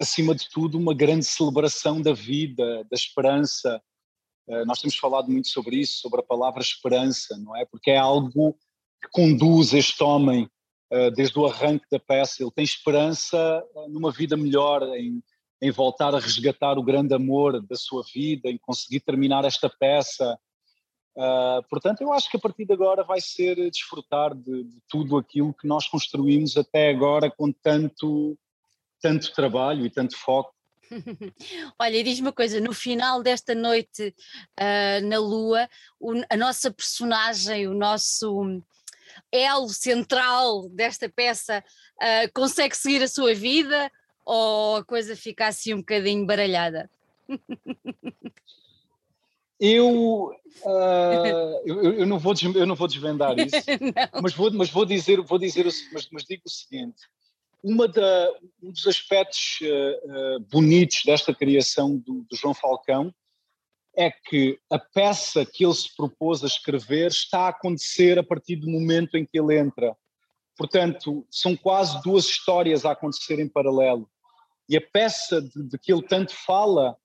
acima 0.00 0.32
de 0.32 0.48
tudo, 0.48 0.78
uma 0.78 0.94
grande 0.94 1.24
celebração 1.24 2.00
da 2.00 2.12
vida, 2.12 2.84
da 2.84 2.94
esperança. 2.94 3.82
Uh, 4.48 4.64
nós 4.66 4.80
temos 4.80 4.96
falado 4.96 5.30
muito 5.30 5.48
sobre 5.48 5.76
isso, 5.76 6.00
sobre 6.00 6.20
a 6.20 6.24
palavra 6.24 6.60
esperança, 6.62 7.36
não 7.38 7.54
é? 7.56 7.64
Porque 7.64 7.90
é 7.90 7.98
algo 7.98 8.54
que 9.02 9.10
conduz 9.12 9.74
este 9.74 10.02
homem 10.02 10.48
uh, 10.92 11.10
desde 11.12 11.38
o 11.38 11.46
arranque 11.46 11.86
da 11.90 12.00
peça. 12.00 12.42
Ele 12.42 12.50
tem 12.50 12.64
esperança 12.64 13.62
numa 13.88 14.10
vida 14.10 14.36
melhor, 14.36 14.82
em, 14.96 15.22
em 15.60 15.70
voltar 15.70 16.14
a 16.14 16.18
resgatar 16.18 16.78
o 16.78 16.82
grande 16.82 17.14
amor 17.14 17.60
da 17.60 17.76
sua 17.76 18.02
vida, 18.12 18.48
em 18.48 18.58
conseguir 18.58 19.00
terminar 19.00 19.44
esta 19.44 19.68
peça 19.68 20.38
Uh, 21.18 21.66
portanto, 21.68 22.00
eu 22.00 22.12
acho 22.12 22.30
que 22.30 22.36
a 22.36 22.40
partir 22.40 22.64
de 22.64 22.72
agora 22.72 23.02
vai 23.02 23.20
ser 23.20 23.56
desfrutar 23.72 24.36
de, 24.36 24.62
de, 24.62 24.80
tudo 24.88 25.16
aquilo 25.16 25.52
que 25.52 25.66
nós 25.66 25.88
construímos 25.88 26.56
até 26.56 26.90
agora 26.90 27.28
com 27.28 27.50
tanto, 27.50 28.38
tanto 29.02 29.32
trabalho 29.32 29.84
e 29.84 29.90
tanto 29.90 30.16
foco. 30.16 30.54
Olha, 31.78 32.04
diz 32.04 32.18
uma 32.20 32.32
coisa: 32.32 32.60
no 32.60 32.72
final 32.72 33.22
desta 33.22 33.54
noite 33.54 34.14
uh, 34.60 35.06
na 35.06 35.18
Lua, 35.18 35.68
o, 36.00 36.12
a 36.30 36.36
nossa 36.36 36.70
personagem, 36.70 37.66
o 37.66 37.74
nosso 37.74 38.62
elo 39.32 39.68
central 39.68 40.68
desta 40.70 41.08
peça, 41.08 41.62
uh, 41.96 42.32
consegue 42.32 42.76
seguir 42.76 43.02
a 43.02 43.08
sua 43.08 43.34
vida 43.34 43.90
ou 44.24 44.76
a 44.76 44.84
coisa 44.84 45.16
fica 45.16 45.46
assim 45.46 45.74
um 45.74 45.78
bocadinho 45.78 46.26
baralhada? 46.26 46.90
Eu, 49.60 50.32
uh, 50.64 51.60
eu, 51.64 51.92
eu, 51.94 52.06
não 52.06 52.18
vou, 52.18 52.32
eu 52.54 52.66
não 52.66 52.76
vou 52.76 52.86
desvendar 52.86 53.36
isso, 53.38 53.56
não. 53.80 54.22
Mas, 54.22 54.32
vou, 54.32 54.52
mas 54.52 54.70
vou 54.70 54.84
dizer, 54.84 55.20
vou 55.20 55.38
dizer 55.38 55.64
mas, 55.92 56.08
mas 56.12 56.24
digo 56.24 56.42
o 56.46 56.50
seguinte: 56.50 57.08
uma 57.62 57.88
da, 57.88 58.32
um 58.62 58.70
dos 58.70 58.86
aspectos 58.86 59.58
uh, 59.62 60.36
uh, 60.36 60.40
bonitos 60.50 61.02
desta 61.04 61.34
criação 61.34 61.96
do, 61.96 62.24
do, 62.28 62.36
João 62.36 62.54
Falcão 62.54 63.12
é 63.96 64.10
que 64.10 64.58
a 64.70 64.78
peça 64.78 65.44
que 65.44 65.64
ele 65.64 65.74
se 65.74 65.94
propôs 65.96 66.44
a 66.44 66.46
escrever 66.46 67.08
está 67.08 67.40
a 67.40 67.48
acontecer 67.48 68.18
a 68.18 68.22
partir 68.22 68.56
do 68.56 68.70
momento 68.70 69.16
em 69.16 69.26
que 69.26 69.38
ele 69.38 69.58
entra. 69.58 69.96
Portanto, 70.56 71.26
são 71.30 71.56
quase 71.56 72.00
duas 72.02 72.26
histórias 72.26 72.84
a 72.84 72.92
acontecer 72.92 73.40
em 73.40 73.48
paralelo. 73.48 74.08
E 74.68 74.76
a 74.76 74.80
peça 74.80 75.42
de, 75.42 75.62
de 75.64 75.78
que 75.78 75.92
ele 75.92 76.02
tanto 76.02 76.32
fala 76.32 76.96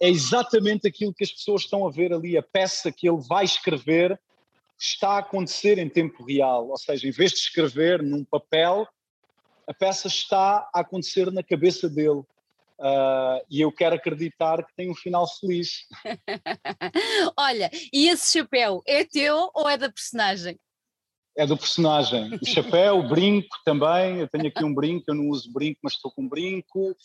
é 0.00 0.08
exatamente 0.08 0.86
aquilo 0.86 1.12
que 1.12 1.24
as 1.24 1.32
pessoas 1.32 1.62
estão 1.62 1.86
a 1.86 1.90
ver 1.90 2.12
ali. 2.12 2.36
A 2.36 2.42
peça 2.42 2.92
que 2.92 3.08
ele 3.08 3.20
vai 3.28 3.44
escrever 3.44 4.20
está 4.78 5.10
a 5.10 5.18
acontecer 5.18 5.78
em 5.78 5.88
tempo 5.88 6.24
real. 6.24 6.68
Ou 6.68 6.78
seja, 6.78 7.06
em 7.06 7.10
vez 7.10 7.32
de 7.32 7.38
escrever 7.38 8.02
num 8.02 8.24
papel, 8.24 8.86
a 9.70 9.74
peça 9.74 10.08
está 10.08 10.68
a 10.74 10.80
acontecer 10.80 11.30
na 11.30 11.44
cabeça 11.44 11.88
dele. 11.88 12.24
Uh, 12.80 13.38
e 13.48 13.60
eu 13.60 13.70
quero 13.70 13.94
acreditar 13.94 14.64
que 14.64 14.74
tem 14.74 14.90
um 14.90 14.94
final 14.96 15.28
feliz. 15.38 15.86
Olha, 17.38 17.70
e 17.92 18.08
esse 18.08 18.36
chapéu 18.36 18.82
é 18.84 19.04
teu 19.04 19.48
ou 19.54 19.68
é 19.68 19.76
da 19.76 19.88
personagem? 19.88 20.58
É 21.36 21.46
do 21.46 21.56
personagem. 21.56 22.34
O 22.42 22.44
chapéu, 22.44 22.98
o 22.98 23.08
brinco 23.08 23.56
também. 23.64 24.18
Eu 24.18 24.28
tenho 24.28 24.48
aqui 24.48 24.64
um 24.64 24.74
brinco, 24.74 25.04
eu 25.06 25.14
não 25.14 25.28
uso 25.28 25.52
brinco, 25.52 25.78
mas 25.84 25.92
estou 25.92 26.10
com 26.10 26.22
um 26.22 26.28
brinco. 26.28 26.96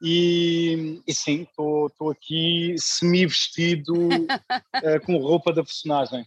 E, 0.00 1.02
e 1.06 1.12
sim, 1.12 1.42
estou 1.42 2.10
aqui 2.10 2.76
semi-vestido 2.78 3.92
uh, 3.92 5.00
com 5.04 5.18
roupa 5.18 5.52
da 5.52 5.62
personagem. 5.62 6.24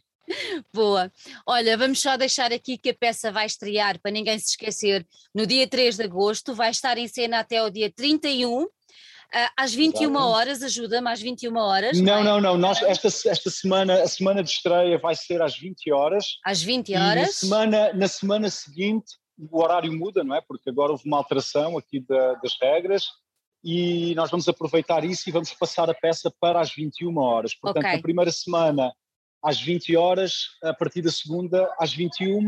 Boa. 0.73 1.11
Olha, 1.45 1.77
vamos 1.77 2.01
só 2.01 2.17
deixar 2.17 2.51
aqui 2.51 2.77
que 2.77 2.89
a 2.89 2.93
peça 2.93 3.31
vai 3.31 3.45
estrear, 3.45 3.99
para 3.99 4.11
ninguém 4.11 4.37
se 4.39 4.51
esquecer, 4.51 5.05
no 5.33 5.45
dia 5.45 5.67
3 5.67 5.97
de 5.97 6.03
agosto, 6.03 6.53
vai 6.53 6.71
estar 6.71 6.97
em 6.97 7.07
cena 7.07 7.39
até 7.39 7.61
o 7.63 7.69
dia 7.69 7.91
31. 7.91 8.63
Uh, 8.63 8.69
eh, 9.33 9.49
às 9.57 9.73
21 9.73 10.09
Exato. 10.11 10.25
horas, 10.25 10.63
ajuda-me 10.63 11.09
às 11.09 11.21
21 11.21 11.57
horas. 11.57 11.99
Não, 11.99 12.19
é? 12.19 12.23
não, 12.23 12.41
não. 12.41 12.57
Nós, 12.57 12.81
esta, 12.83 13.07
esta 13.29 13.49
semana, 13.49 14.03
a 14.03 14.07
semana 14.07 14.43
de 14.43 14.49
estreia 14.49 14.97
vai 14.99 15.15
ser 15.15 15.41
às 15.41 15.57
20 15.57 15.91
horas. 15.91 16.37
Às 16.45 16.61
20 16.61 16.95
horas. 16.95 17.15
na 17.15 17.27
semana, 17.27 17.93
na 17.93 18.07
semana 18.07 18.49
seguinte, 18.49 19.15
o 19.37 19.61
horário 19.61 19.91
muda, 19.91 20.23
não 20.23 20.35
é? 20.35 20.41
Porque 20.41 20.69
agora 20.69 20.91
houve 20.91 21.05
uma 21.05 21.17
alteração 21.17 21.77
aqui 21.77 21.99
da, 21.99 22.35
das 22.35 22.55
regras 22.61 23.05
e 23.63 24.13
nós 24.15 24.29
vamos 24.29 24.47
aproveitar 24.47 25.05
isso 25.05 25.27
e 25.27 25.31
vamos 25.31 25.53
passar 25.53 25.89
a 25.89 25.93
peça 25.93 26.31
para 26.39 26.59
as 26.59 26.73
21 26.73 27.17
horas. 27.17 27.55
Portanto, 27.55 27.83
okay. 27.83 27.95
na 27.95 28.01
primeira 28.01 28.31
semana 28.31 28.93
às 29.43 29.59
20 29.59 29.95
horas, 29.95 30.49
a 30.63 30.73
partir 30.73 31.01
da 31.01 31.11
segunda 31.11 31.69
às 31.79 31.93
21 31.93 32.39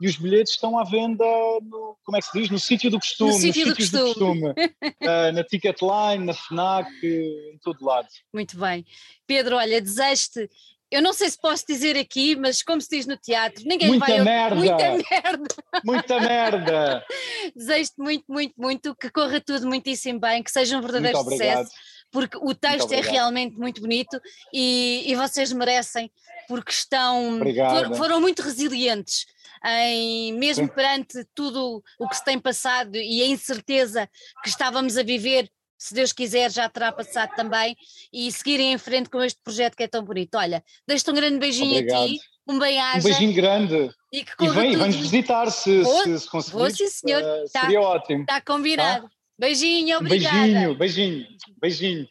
e 0.00 0.06
os 0.06 0.16
bilhetes 0.16 0.52
estão 0.52 0.78
à 0.78 0.84
venda 0.84 1.24
no, 1.62 1.96
como 2.04 2.18
é 2.18 2.20
que 2.20 2.26
se 2.26 2.38
diz? 2.38 2.50
No 2.50 2.58
sítio 2.58 2.90
do 2.90 2.98
costume, 2.98 3.32
no 3.32 3.38
sítio 3.38 3.66
do 3.66 3.74
costume, 3.74 4.02
do 4.02 4.14
costume. 4.14 4.50
uh, 4.50 5.32
na 5.32 5.42
Ticketline, 5.42 6.24
na 6.24 6.34
FNAC, 6.34 6.88
em 7.02 7.58
todo 7.62 7.84
lado. 7.84 8.08
Muito 8.32 8.58
bem. 8.58 8.84
Pedro, 9.26 9.56
olha, 9.56 9.80
desejo-te 9.80 10.50
eu 10.90 11.02
não 11.02 11.12
sei 11.12 11.28
se 11.28 11.40
posso 11.40 11.64
dizer 11.66 11.96
aqui, 11.96 12.36
mas 12.36 12.62
como 12.62 12.80
se 12.80 12.88
diz 12.88 13.06
no 13.06 13.16
teatro, 13.16 13.64
ninguém 13.66 13.88
muita 13.88 14.06
vai. 14.06 14.20
Merda. 14.20 14.56
Muita 14.56 14.76
merda! 14.76 15.54
Muita 15.84 16.20
merda! 16.20 17.06
Desejo-te 17.56 17.98
muito, 17.98 18.24
muito, 18.28 18.54
muito 18.56 18.94
que 18.94 19.10
corra 19.10 19.40
tudo 19.40 19.66
muitíssimo 19.66 20.20
bem, 20.20 20.42
que 20.44 20.50
seja 20.50 20.78
um 20.78 20.80
verdadeiro 20.80 21.18
sucesso, 21.18 21.70
porque 22.10 22.36
o 22.38 22.54
texto 22.54 22.92
é 22.92 23.00
realmente 23.00 23.58
muito 23.58 23.80
bonito 23.80 24.20
e, 24.52 25.04
e 25.06 25.14
vocês 25.14 25.52
merecem, 25.52 26.10
porque 26.48 26.70
estão. 26.70 27.38
For, 27.38 27.96
foram 27.96 28.20
muito 28.20 28.42
resilientes. 28.42 29.26
Em, 29.64 30.32
mesmo 30.34 30.68
perante 30.68 31.26
tudo 31.34 31.82
o 31.98 32.08
que 32.08 32.16
se 32.16 32.24
tem 32.24 32.38
passado 32.38 32.96
e 32.96 33.22
a 33.22 33.26
incerteza 33.26 34.08
que 34.42 34.48
estávamos 34.48 34.96
a 34.96 35.02
viver, 35.02 35.50
se 35.78 35.94
Deus 35.94 36.12
quiser, 36.12 36.50
já 36.50 36.68
terá 36.68 36.92
passado 36.92 37.34
também, 37.34 37.76
e 38.12 38.30
seguirem 38.30 38.72
em 38.72 38.78
frente 38.78 39.10
com 39.10 39.22
este 39.22 39.40
projeto 39.42 39.76
que 39.76 39.82
é 39.82 39.88
tão 39.88 40.04
bonito. 40.04 40.36
Olha, 40.36 40.62
deixo-te 40.86 41.10
um 41.10 41.14
grande 41.14 41.38
beijinho 41.38 41.72
Obrigado. 41.72 42.04
a 42.04 42.06
ti, 42.06 42.20
um 42.46 42.58
bem 42.58 42.78
Um 42.80 43.02
beijinho 43.02 43.34
grande. 43.34 43.90
E, 44.12 44.24
que 44.24 44.44
e 44.44 44.48
vem, 44.50 44.76
vem-nos 44.76 44.96
visitar 44.96 45.50
se, 45.50 45.82
vou, 45.82 46.02
se, 46.04 46.18
se 46.20 46.30
conseguir. 46.30 46.56
Vou 46.56 46.70
sim, 46.70 46.88
senhor. 46.88 47.22
Uh, 47.22 47.50
tá, 47.52 47.60
seria 47.62 47.80
ótimo. 47.80 48.20
Está 48.20 48.40
combinado. 48.40 49.08
Tá? 49.08 49.15
Beijinho, 49.38 49.98
obrigada. 49.98 50.40
Beijinho, 50.40 50.74
beijinho, 50.74 51.26
beijinho. 51.60 52.08